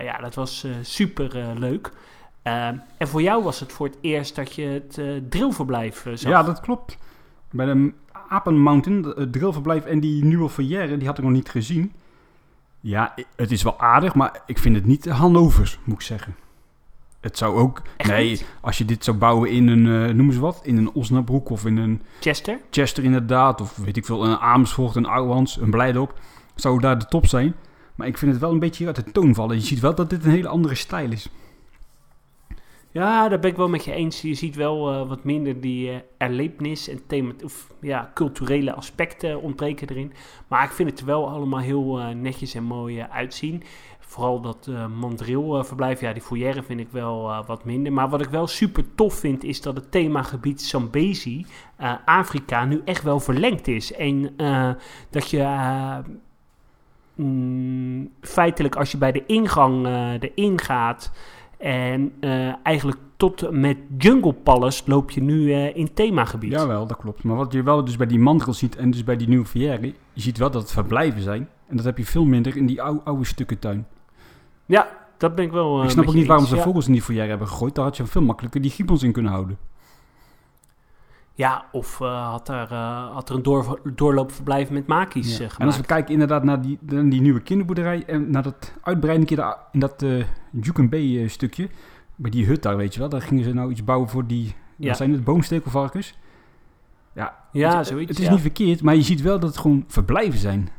[0.02, 1.92] Ja, dat was super leuk.
[2.42, 6.32] En voor jou was het voor het eerst dat je het drillverblijf zag.
[6.32, 6.98] Ja, dat klopt.
[7.52, 7.94] Bij de
[8.30, 11.92] Apen Mountain, de- het drillverblijf en die nieuwe foyer, die had ik nog niet gezien.
[12.80, 16.36] Ja, het is wel aardig, maar ik vind het niet Hannovers, moet ik zeggen.
[17.20, 17.82] Het zou ook...
[17.98, 18.46] Echt nee, niet?
[18.62, 21.66] als je dit zou bouwen in een, eh, noem eens wat, in een Osnabrück of
[21.66, 22.60] in een Chester?
[22.70, 26.14] Chester inderdaad, of weet ik veel, een Amersfoort, een Ouwans, een Blijdorp,
[26.56, 27.56] zou daar de top zijn.
[27.96, 29.56] Maar ik vind het wel een beetje uit de toon vallen.
[29.56, 31.30] Je ziet wel dat dit een hele andere stijl is.
[32.98, 34.22] Ja, daar ben ik wel met je eens.
[34.22, 39.90] Je ziet wel eh, wat minder die erlevenis en thema of, ja, culturele aspecten ontbreken
[39.90, 40.14] erin.
[40.48, 43.64] Maar ik vind het er wel allemaal heel eh, netjes en mooi uitzien.
[44.00, 47.94] Vooral dat eh mandril verblijf, ja, die foyer vind ik wel wat minder.
[47.94, 51.46] Maar wat ik wel super tof vind, is dat het themagebied Zambezi,
[52.06, 53.94] Afrika, nu echt wel verlengd is.
[53.94, 54.36] En
[55.10, 55.48] dat je
[57.16, 59.86] mm, feitelijk als je bij de ingang
[60.20, 61.12] erin gaat
[61.58, 66.52] en eh, eigenlijk tot met Jungle Palace loop je nu eh, in themagebied.
[66.52, 67.24] Jawel, dat klopt.
[67.24, 69.82] Maar wat je wel dus bij die mandrel ziet en dus bij die nieuwe foyer,
[69.84, 71.50] je ziet wel dat het verblijven zijn.
[71.68, 73.88] En dat heb je veel minder in die oude, oude stukken tuin.
[74.66, 75.78] Ja, dat ben ik wel.
[75.78, 76.62] eh, ik snap met ook niet waarom ze ja.
[76.62, 77.76] vogels in die foyer hebben gegooid.
[77.76, 79.58] Daar had je veel makkelijker die gibbons in kunnen houden.
[81.38, 85.34] Ja, of eh, had, er, eh, had er een door, doorloopverblijf met makies Ja.
[85.34, 85.60] eh, gemaakt.
[85.60, 89.30] En als we kijken inderdaad naar die, naar die nieuwe kinderboerderij en naar dat uitbreiding
[89.72, 90.24] in dat uh,
[90.90, 91.70] Bay eh, stukje,
[92.16, 94.56] bij die hut daar weet je wel, daar gingen ze nou iets bouwen voor die,
[94.76, 94.88] Ja.
[94.88, 96.18] wat zijn het, boomstekelvarkens?
[97.14, 98.10] Ja, ja, het, zoiets.
[98.10, 98.32] het is ja.
[98.32, 100.70] niet verkeerd, maar je ziet wel dat het gewoon verblijven zijn.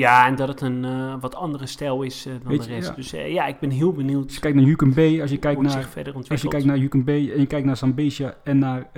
[0.00, 2.88] Ja, en dat het een eh, wat andere stijl is eh, dan de rest.
[2.88, 2.94] ja.
[2.94, 5.38] Dus eh, ja, ik ben heel benieuwd Als je kijkt naar Juken Bay, als je
[5.38, 5.88] kijkt naar,
[6.28, 8.90] als je kijkt naar Bay en je kijkt naar Zambesia en naar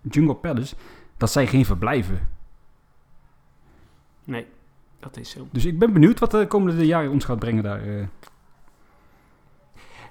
[0.00, 0.74] Jungle Palace,
[1.16, 2.28] dat zijn geen verblijven.
[4.24, 4.46] Nee,
[5.00, 5.48] dat is zo.
[5.50, 8.08] Dus ik ben benieuwd wat de komende jaren ons gaat brengen daar.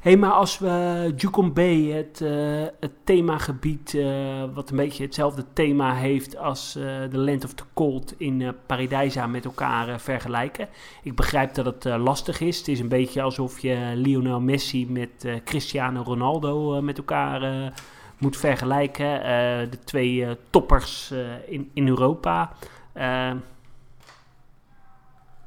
[0.05, 0.11] Eh.
[0.11, 5.45] Hey, maar als we Jukom Bay, het, eh, het themagebied, eh, wat een beetje hetzelfde
[5.53, 9.97] thema heeft als eh The Land of the Cold in eh Paradijsa met elkaar eh,
[9.97, 10.67] vergelijken.
[11.03, 12.57] Ik begrijp dat het eh, lastig is.
[12.57, 17.41] Het is een beetje alsof je Lionel Messi met eh, Cristiano Ronaldo eh, met elkaar
[17.43, 17.71] eh,
[18.17, 19.23] moet vergelijken.
[19.23, 22.51] Eh, de twee eh, toppers eh, in, in Europa.
[22.93, 23.31] Eh,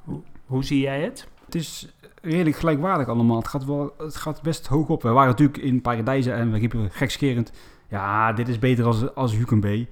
[0.05, 1.29] hoe, hoe zie jij het?
[1.45, 1.89] Het is
[2.23, 3.37] redelijk gelijkwaardig allemaal.
[3.37, 5.03] Het gaat, wel, het gaat best hoog op.
[5.03, 7.53] We waren natuurlijk in Paradijzen en we riepen gekscherend...
[7.89, 9.89] Ja, dit is beter als, als Hukenbee.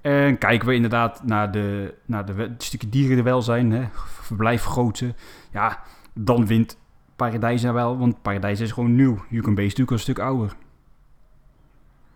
[0.00, 3.84] En kijken we inderdaad naar de, naar de stukje dierenwelzijn, hè,
[4.22, 5.14] verblijfgrootte.
[5.52, 5.82] Ja,
[6.14, 6.78] dan wint
[7.16, 9.24] Paradijzen wel, want Paradijzen is gewoon nieuw.
[9.28, 10.52] Hukenbee is natuurlijk een stuk ouder.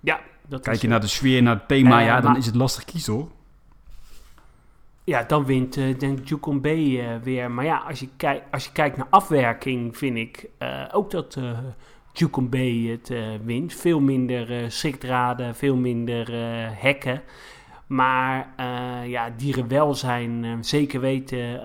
[0.00, 2.46] Ja, dat Kijk je naar de sfeer, naar het thema, Eh, ja, dan maar- is
[2.46, 3.28] het lastig kiezen hoor.
[5.04, 6.18] Ja, dan wint eh denk
[6.60, 7.50] B eh, weer.
[7.50, 11.38] Maar ja, als je, kijk, als je kijkt naar afwerking, vind ik eh, ook dat
[12.12, 12.54] Jukom B
[12.88, 13.12] het
[13.44, 13.74] wint.
[13.74, 16.28] Veel minder schrikdraden, veel minder
[16.80, 17.22] hekken.
[17.86, 18.48] Maar
[19.06, 21.60] ja, dierenwelzijn, zeker weten,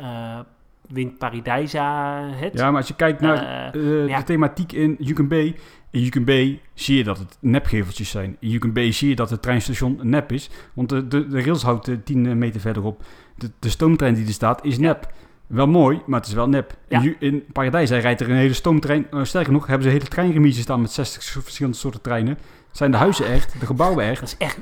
[0.88, 2.54] wint Paradijsa het.
[2.54, 3.44] Ja, maar als je kijkt naar
[3.78, 4.18] ja.
[4.18, 5.56] de thematiek in Yukon Bay.
[5.92, 8.38] In Bay zie je dat het nepgeveltjes zijn.
[8.40, 10.50] In Bay zie je dat het treinstation nep is.
[10.74, 13.04] Want de, de, de rails houdt eh, 10 meter verderop.
[13.38, 15.14] De, de stoomtrein die er staat is nep.
[15.48, 16.74] Wel mooi, maar het is wel nep.
[16.88, 17.02] Ja.
[17.02, 19.08] In, in Paradijs hij rijdt er een hele stoomtrein.
[19.12, 22.38] eh, sterker nog, hebben ze hele treinremises staan met 60 verschillende soorten treinen.
[22.72, 24.20] Zijn de huizen echt, de gebouwen echt.
[24.20, 24.60] Dat is echt,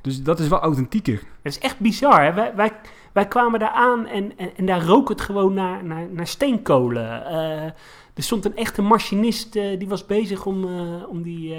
[0.00, 1.14] Dus dat is wel authentieker.
[1.42, 2.24] dat is echt bizar.
[2.24, 2.32] Hè?
[2.32, 2.72] Wij, wij,
[3.12, 7.26] wij kwamen daar aan en, en, en daar rook het gewoon naar, naar, naar steenkolen.
[7.26, 7.64] Eh,
[8.14, 10.64] er stond een echte machinist eh, die was bezig om,
[11.08, 11.54] om die,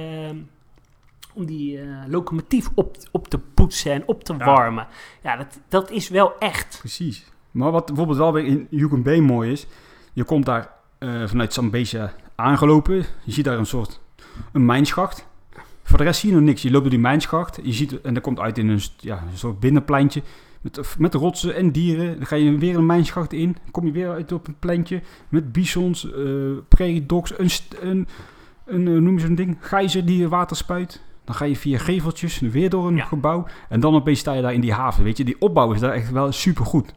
[1.34, 4.46] om die eh, locomotief op, op te poetsen en op te Ja.
[4.46, 4.88] warmen.
[5.24, 6.78] Ja, dat, dat is wel echt.
[6.80, 7.26] Precies.
[7.52, 9.68] Maar wat bijvoorbeeld wel weer in Yukon Bay mooi is,
[10.14, 12.96] je komt daar eh, vanuit Zambezia aangelopen.
[13.24, 14.00] Je ziet daar een soort
[14.52, 15.28] een mijnschacht.
[15.84, 16.62] Voor de rest zie je nog niks.
[16.62, 17.60] Je loopt door die mijnschacht.
[17.64, 20.22] Je ziet, en dat komt uit in een, ja, een soort binnenpleintje.
[20.62, 22.16] Met, met rotsen en dieren.
[22.18, 23.58] Dan ga je weer een mijnschacht in.
[23.72, 25.02] Kom je weer uit op een pleintje.
[25.30, 26.22] Met bisons, eh
[26.68, 27.50] prairie dogs, een,
[27.82, 28.08] een,
[28.66, 31.02] een eh, noem je zo'n ding, gijzer die water spuit.
[31.32, 33.06] Dan ga je via geveltjes weer door een Ja.
[33.06, 33.46] gebouw.
[33.70, 35.04] En dan opeens sta je daar in die haven.
[35.04, 36.94] Weet je, die opbouw is daar echt wel super goed.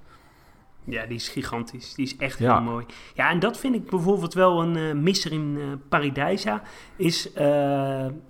[0.84, 1.94] Ja, die is gigantisch.
[1.94, 2.54] Die is echt Ja.
[2.56, 2.86] heel mooi.
[3.14, 6.62] Ja, en dat vind ik bijvoorbeeld wel een eh, misser in eh Paradijsa.
[6.96, 7.44] Is, eh,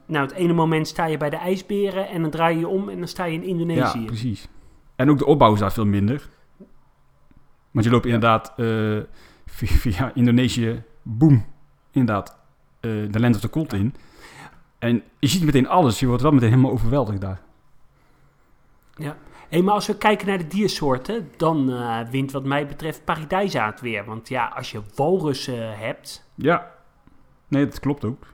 [0.07, 2.89] nou, het ene moment sta je bij de ijsberen en dan draai je je om
[2.89, 3.99] en dan sta je in Indonesië.
[3.99, 4.49] Ja, precies.
[4.97, 6.29] En ook de opbouw is daar veel minder.
[7.71, 8.53] Want je loopt inderdaad
[9.47, 11.45] via, via Indonesië, boem,
[11.91, 12.39] inderdaad,
[12.81, 13.95] de Land of the Cold in.
[14.85, 16.01] En je ziet meteen alles.
[16.01, 17.41] Je wordt wel meteen helemaal overweldigd daar.
[19.49, 23.67] Hé, maar als we kijken naar de diersoorten, dan eh, wint wat mij betreft Paradijsa
[23.67, 24.05] het weer.
[24.05, 26.29] Want ja, als je walrussen hebt...
[26.35, 26.71] Ja,
[27.49, 28.27] nee, dat klopt ook.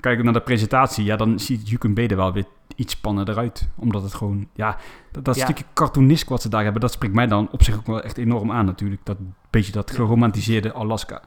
[0.00, 3.68] Kijk naar de presentatie, ja, dan ziet er wel weer iets spannender uit.
[3.76, 4.76] Omdat het gewoon, ja,
[5.12, 5.44] dat, dat Ja.
[5.44, 8.16] stukje cartoonisk wat ze daar hebben, dat spreekt mij dan op zich ook wel echt
[8.16, 9.00] enorm aan natuurlijk.
[9.04, 9.16] Dat
[9.50, 11.22] beetje dat geromantiseerde Alaska.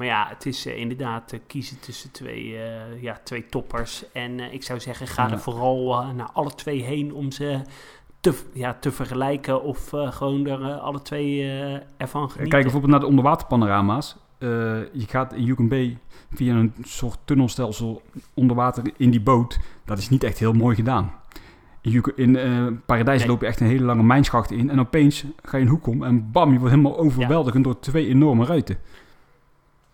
[0.00, 4.04] Maar ja, het is eh, inderdaad eh, kiezen tussen twee, eh, ja, twee toppers.
[4.12, 5.30] En ik zou zeggen, ga Ja.
[5.32, 7.60] er vooral naar alle twee heen om ze
[8.20, 9.62] te, ja, te vergelijken.
[9.62, 11.50] Of gewoon er alle twee
[11.96, 12.48] ervan genieten.
[12.48, 14.16] Kijk bijvoorbeeld naar de onderwaterpanorama's.
[14.92, 15.98] Je gaat in Yukon Bay
[16.34, 18.02] via een soort tunnelstelsel
[18.34, 19.58] onder water in die boot.
[19.84, 21.12] Dat is niet echt heel mooi gedaan.
[22.16, 23.28] In, eh, Paradijs Nee.
[23.28, 24.70] loop je echt een hele lange mijnschacht in.
[24.70, 28.06] En opeens ga je een hoek om en bam, je wordt helemaal overweldigend door twee
[28.08, 28.76] enorme ruiten.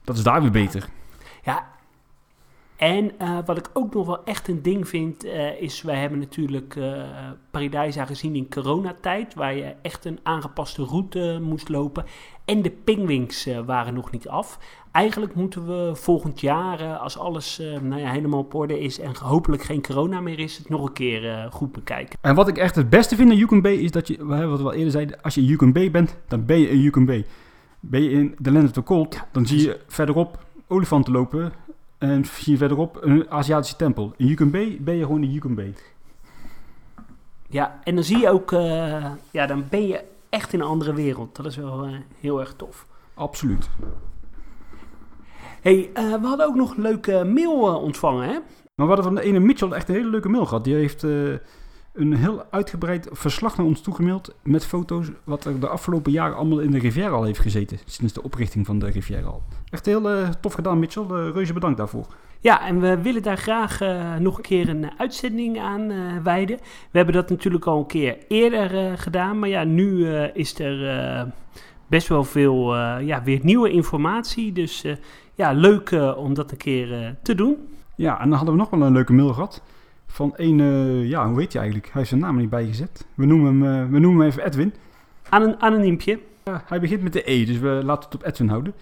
[0.07, 0.89] Dat is daar weer beter.
[1.43, 1.67] Ja,
[2.77, 6.19] en eh, wat ik ook nog wel echt een ding vind, eh, is wij hebben
[6.19, 7.03] natuurlijk eh
[7.51, 12.05] Paradijsa gezien in coronatijd, waar je echt een aangepaste route moest lopen.
[12.45, 14.59] En de pingwings waren nog niet af.
[14.93, 19.63] Eigenlijk moeten we volgend jaar, als alles nou ja, helemaal op orde is en hopelijk
[19.63, 22.19] geen corona meer is, het nog een keer goed bekijken.
[22.21, 24.65] En wat ik echt het beste vind aan Yukon Bay is dat je, wat we
[24.65, 27.25] al eerder zeiden, als je Bay bent, dan ben je Yukon Bay.
[27.89, 31.53] Ben je in de Land of the Cold, Ja, dan zie je verderop olifanten lopen
[31.99, 34.13] en zie je verderop een Aziatische tempel.
[34.17, 35.75] In Yukon Bay ben je gewoon in Yukon Bay.
[37.49, 40.95] Ja, en dan zie je ook, eh, ja, dan ben je echt in een andere
[40.95, 41.37] wereld.
[41.37, 42.87] Dat is wel eh, heel erg tof.
[43.15, 43.69] Absoluut.
[45.63, 48.39] hey, eh, we hadden ook nog een leuke mail ontvangen, hè?
[48.75, 50.65] Maar we hadden van de ene Mitchell echt een hele leuke mail gehad.
[50.65, 51.07] Die heeft
[51.97, 56.61] een heel uitgebreid verslag naar ons toegemaild met foto's wat er de afgelopen jaren allemaal
[56.61, 57.79] in de Riviera al heeft gezeten.
[57.85, 59.43] Sinds de oprichting van de Riviera al.
[59.71, 61.03] Echt heel eh, tof gedaan Mitchell.
[61.03, 62.07] Eh, reuze bedankt daarvoor.
[62.41, 66.57] Ja, en we willen daar graag eh, nog een keer een uitzending aan wijden.
[66.91, 71.33] We hebben dat natuurlijk al een keer eerder gedaan, maar ja, nu is er
[71.87, 74.53] best wel veel ja, weer nieuwe informatie.
[74.53, 74.85] Dus
[75.35, 77.57] ja, leuk om dat een keer te doen.
[77.97, 79.63] Ja, en dan hadden we nog wel een leuke mail gehad.
[80.17, 81.93] Van een, eh, ja, hoe heet hij eigenlijk?
[81.93, 83.07] Hij heeft zijn naam niet bijgezet.
[83.15, 84.75] We noemen hem, eh, we noemen hem even Edwin.
[85.29, 86.21] Aan een anoniempje.
[86.45, 88.75] Ja, hij begint met de E, dus we laten het op Edwin houden.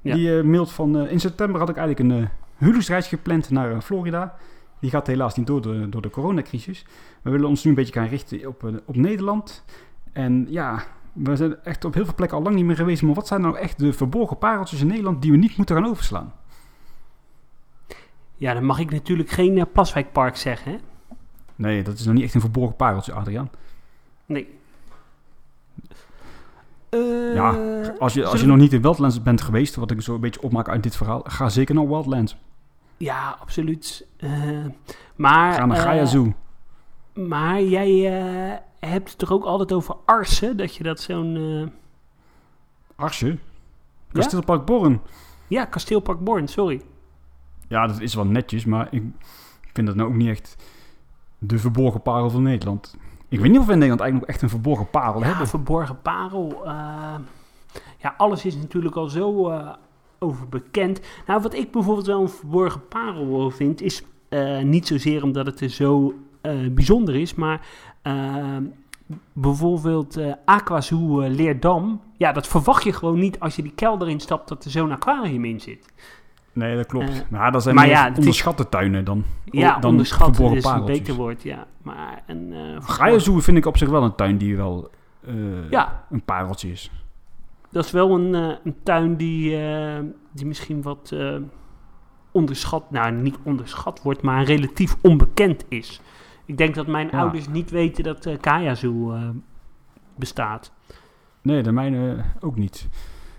[0.00, 0.14] Ja.
[0.14, 4.34] Die eh, mailt van, in september had ik eigenlijk een huwelijksreis gepland naar Florida.
[4.80, 6.86] Die gaat helaas niet door de, door de coronacrisis.
[7.22, 9.64] We willen ons nu een beetje gaan richten op, op Nederland.
[10.12, 13.02] En ja, we zijn echt op heel veel plekken al lang niet meer geweest.
[13.02, 15.86] Maar wat zijn nou echt de verborgen pareltjes in Nederland die we niet moeten gaan
[15.86, 16.32] overslaan?
[18.42, 20.78] Ja, dan mag ik natuurlijk geen eh, Plaswijkpark zeggen, hè?
[21.56, 23.50] Nee, dat is nog niet echt een verborgen pareltje, Adriaan.
[24.26, 24.48] Nee.
[26.88, 27.50] Eh, Ja,
[27.98, 30.42] Als je, als je nog niet in Wildlands bent geweest, wat ik zo een beetje
[30.42, 32.36] opmaak uit dit verhaal, ga zeker naar Wildlands.
[32.96, 34.06] Ja, absoluut.
[34.16, 34.30] Eh,
[35.16, 36.32] maar, Ga naar eh, Gaia Zoo.
[37.14, 38.58] maar jij eh,
[38.90, 40.56] hebt het toch ook altijd over arsen?
[40.56, 41.36] Dat je dat zo'n...
[42.96, 43.38] eh, Arsje.
[44.12, 45.00] Kasteelpark Borren.
[45.48, 46.82] ja, Kasteelpark Born, sorry.
[47.72, 49.02] Ja, dat is wel netjes, maar ik
[49.72, 50.56] vind dat nou ook niet echt
[51.38, 52.96] de verborgen parel van Nederland.
[53.28, 55.46] Ik weet niet of we in Nederland eigenlijk nog echt een verborgen parel Ja, hebben.
[55.48, 56.62] verborgen parel.
[56.66, 57.14] eh,
[57.98, 59.72] ja, alles is natuurlijk al zo eh,
[60.18, 61.00] over bekend.
[61.26, 65.60] Nou, wat ik bijvoorbeeld wel een verborgen parel vind, is eh, niet zozeer omdat het
[65.60, 67.66] er zo eh, bijzonder is, maar
[68.02, 68.56] eh,
[69.32, 72.00] bijvoorbeeld eh Aquazoo eh, Leerdam.
[72.16, 75.44] Ja, dat verwacht je gewoon niet als je die kelder instapt dat er zo'n aquarium
[75.44, 75.92] in zit.
[76.52, 77.08] Nee, dat klopt.
[77.08, 79.24] Eh, maar dat zijn maar ja, is- onderschatte tuinen dan.
[79.44, 80.98] Ja, dan onderschat verborgen is een pareltjes.
[80.98, 81.66] beter woord, ja.
[81.82, 82.52] Maar een...
[82.52, 84.90] eh, Gaia vind ik op zich wel een tuin die wel
[85.26, 86.90] eh, Ja, een pareltje is.
[87.70, 88.32] dat is wel een,
[88.64, 89.58] een tuin die,
[90.32, 91.14] die misschien wat
[92.30, 96.00] onderschat, nou niet onderschat wordt, maar relatief onbekend is.
[96.44, 97.18] Ik denk dat mijn Ja.
[97.18, 99.14] ouders niet weten dat uh, Kaya Zoo
[100.16, 100.72] bestaat.
[101.42, 102.88] Nee, de mijne ook niet.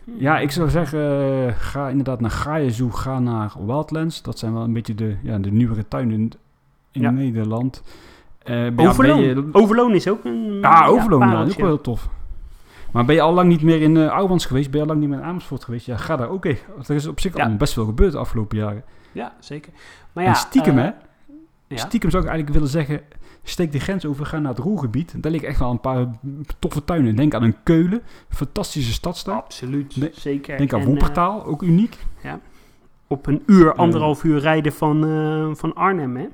[0.06, 1.00] Ja, ik zou zeggen,
[1.48, 4.22] eh, ga inderdaad naar Gaia Zoo, ga naar Wildlands.
[4.22, 6.32] Dat zijn wel een beetje de, ja, de nieuwere tuinen in,
[6.92, 7.10] Ja.
[7.10, 7.84] Nederland.
[8.44, 9.22] Ja, ben Overloon.
[9.22, 12.10] je- Overloon is ook een Ja, Overloon, ja, dat is ook wel heel tof.
[12.92, 14.70] Maar ben je al lang niet meer in uh, Ouwans geweest?
[14.72, 15.86] Ben je al lang niet meer in Amersfoort geweest?
[15.86, 16.58] Ja, ga daar ook heen.
[16.76, 18.84] Want Er is op zich al best veel gebeurd de afgelopen jaren.
[19.12, 19.72] Ja, zeker.
[20.14, 20.90] Maar ja, en stiekem, hè?
[21.70, 23.02] Stiekem zou ik eigenlijk willen zeggen,
[23.44, 25.14] steek de grens over, ga naar het Roergebied.
[25.24, 26.06] Daar liggen echt wel een paar
[26.60, 27.16] toffe tuinen.
[27.16, 29.38] Denk aan een Keulen, fantastische stadstuin.
[29.38, 30.58] Absoluut, zeker.
[30.58, 31.98] Denk aan En, Woppertaal, ook uniek.
[32.22, 32.34] eh,
[33.08, 36.28] op een uur, anderhalf uur rijden van, eh, van Arnhem, hè?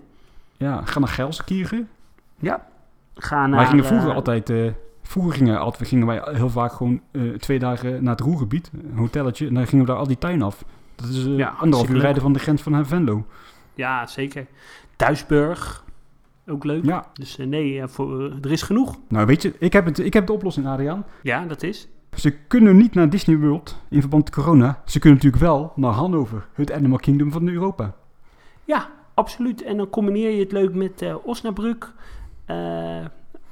[0.58, 1.90] Ja, ga naar Gelsenkirchen.
[2.40, 2.68] Ja.
[3.16, 3.60] Ga naar...
[3.60, 7.22] Wij gingen vroeger eh, altijd, eh, vroeger gingen, altijd, gingen wij heel vaak gewoon eh,
[7.34, 10.42] twee dagen naar het Roergebied, een hotelletje, en dan gingen we daar al die tuin
[10.42, 10.64] af.
[10.96, 13.26] Dat is eh, Ja, anderhalf uur rijden van de grens van Venlo.
[13.74, 14.46] Ja, zeker.
[14.96, 15.84] Duisburg,
[16.50, 16.86] ook leuk.
[16.86, 18.98] Ja, Dus eh, nee, eh, voor, er is genoeg.
[19.08, 21.06] nou weet je, ik heb, het, ik heb de oplossing, Adriaan.
[21.22, 21.88] Ja, dat is.
[22.16, 24.82] Ze kunnen niet naar Disney World in verband met corona.
[24.86, 27.96] Ze kunnen natuurlijk wel naar Hannover, het Animal Kingdom van Europa.
[28.66, 29.64] Ja, absoluut.
[29.64, 31.94] En dan combineer je het leuk met eh Osnabrück,
[32.46, 33.06] eh,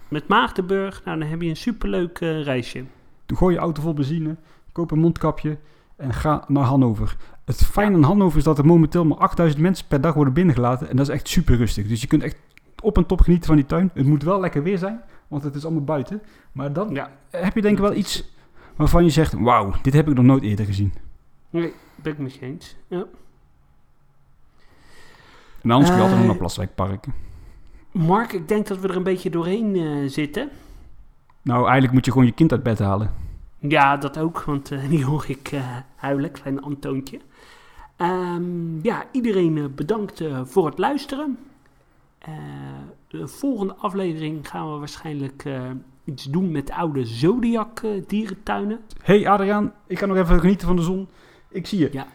[0.08, 1.02] met Maagdenburg.
[1.06, 2.84] Nou, dan heb je een superleuk eh, reisje.
[3.28, 4.36] Gooi je auto vol benzine,
[4.72, 5.58] koop een mondkapje
[5.95, 7.16] en ga naar Hannover.
[7.45, 10.89] Het fijne aan Hannover is dat er momenteel maar 8000 mensen per dag worden binnengelaten.
[10.89, 11.88] En dat is echt super rustig.
[11.88, 12.38] Dus je kunt echt
[12.82, 13.91] op en top genieten van die tuin.
[13.93, 16.21] Het moet wel lekker weer zijn, want het is allemaal buiten.
[16.51, 18.36] Maar dan Ja, heb je denk ik wel iets
[18.75, 19.34] waarvan je zegt...
[19.34, 20.93] Wauw, dit heb ik nog nooit eerder gezien.
[21.49, 22.75] nee, ben ik met je eens.
[22.88, 23.05] Ja.
[25.61, 27.05] En anders kun je altijd nog Eh, naar Plaswijkpark.
[27.91, 30.49] Mark, ik denk dat we er een beetje doorheen eh, zitten.
[31.41, 33.11] Nou, eigenlijk moet je gewoon je kind uit bed halen.
[33.59, 37.19] Ja, dat ook, want eh, die hoor ik eh huilen, klein Antoontje.
[37.95, 41.38] Ehm, ja, iedereen bedankt voor het luisteren.
[42.28, 42.34] Eh,
[43.07, 45.61] de volgende aflevering gaan we waarschijnlijk eh,
[46.03, 48.80] iets doen met de oude Zodiac dierentuinen.
[49.01, 51.07] hey Adriaan, ik ga nog even genieten van de zon.
[51.49, 51.89] Ik zie je.
[51.91, 52.07] Ja.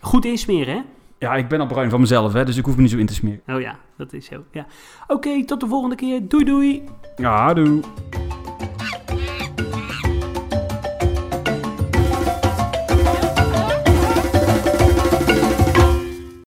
[0.00, 0.80] Goed insmeren, hè?
[1.18, 3.06] Ja, ik ben al bruin van mezelf, hè, dus ik hoef me niet zo in
[3.06, 3.40] te smeren.
[3.46, 4.44] Oh ja, dat is zo.
[4.50, 4.66] Ja.
[5.06, 6.28] Oké, tot de volgende keer.
[6.28, 6.82] Doei doei!
[7.16, 7.80] Ja, doei.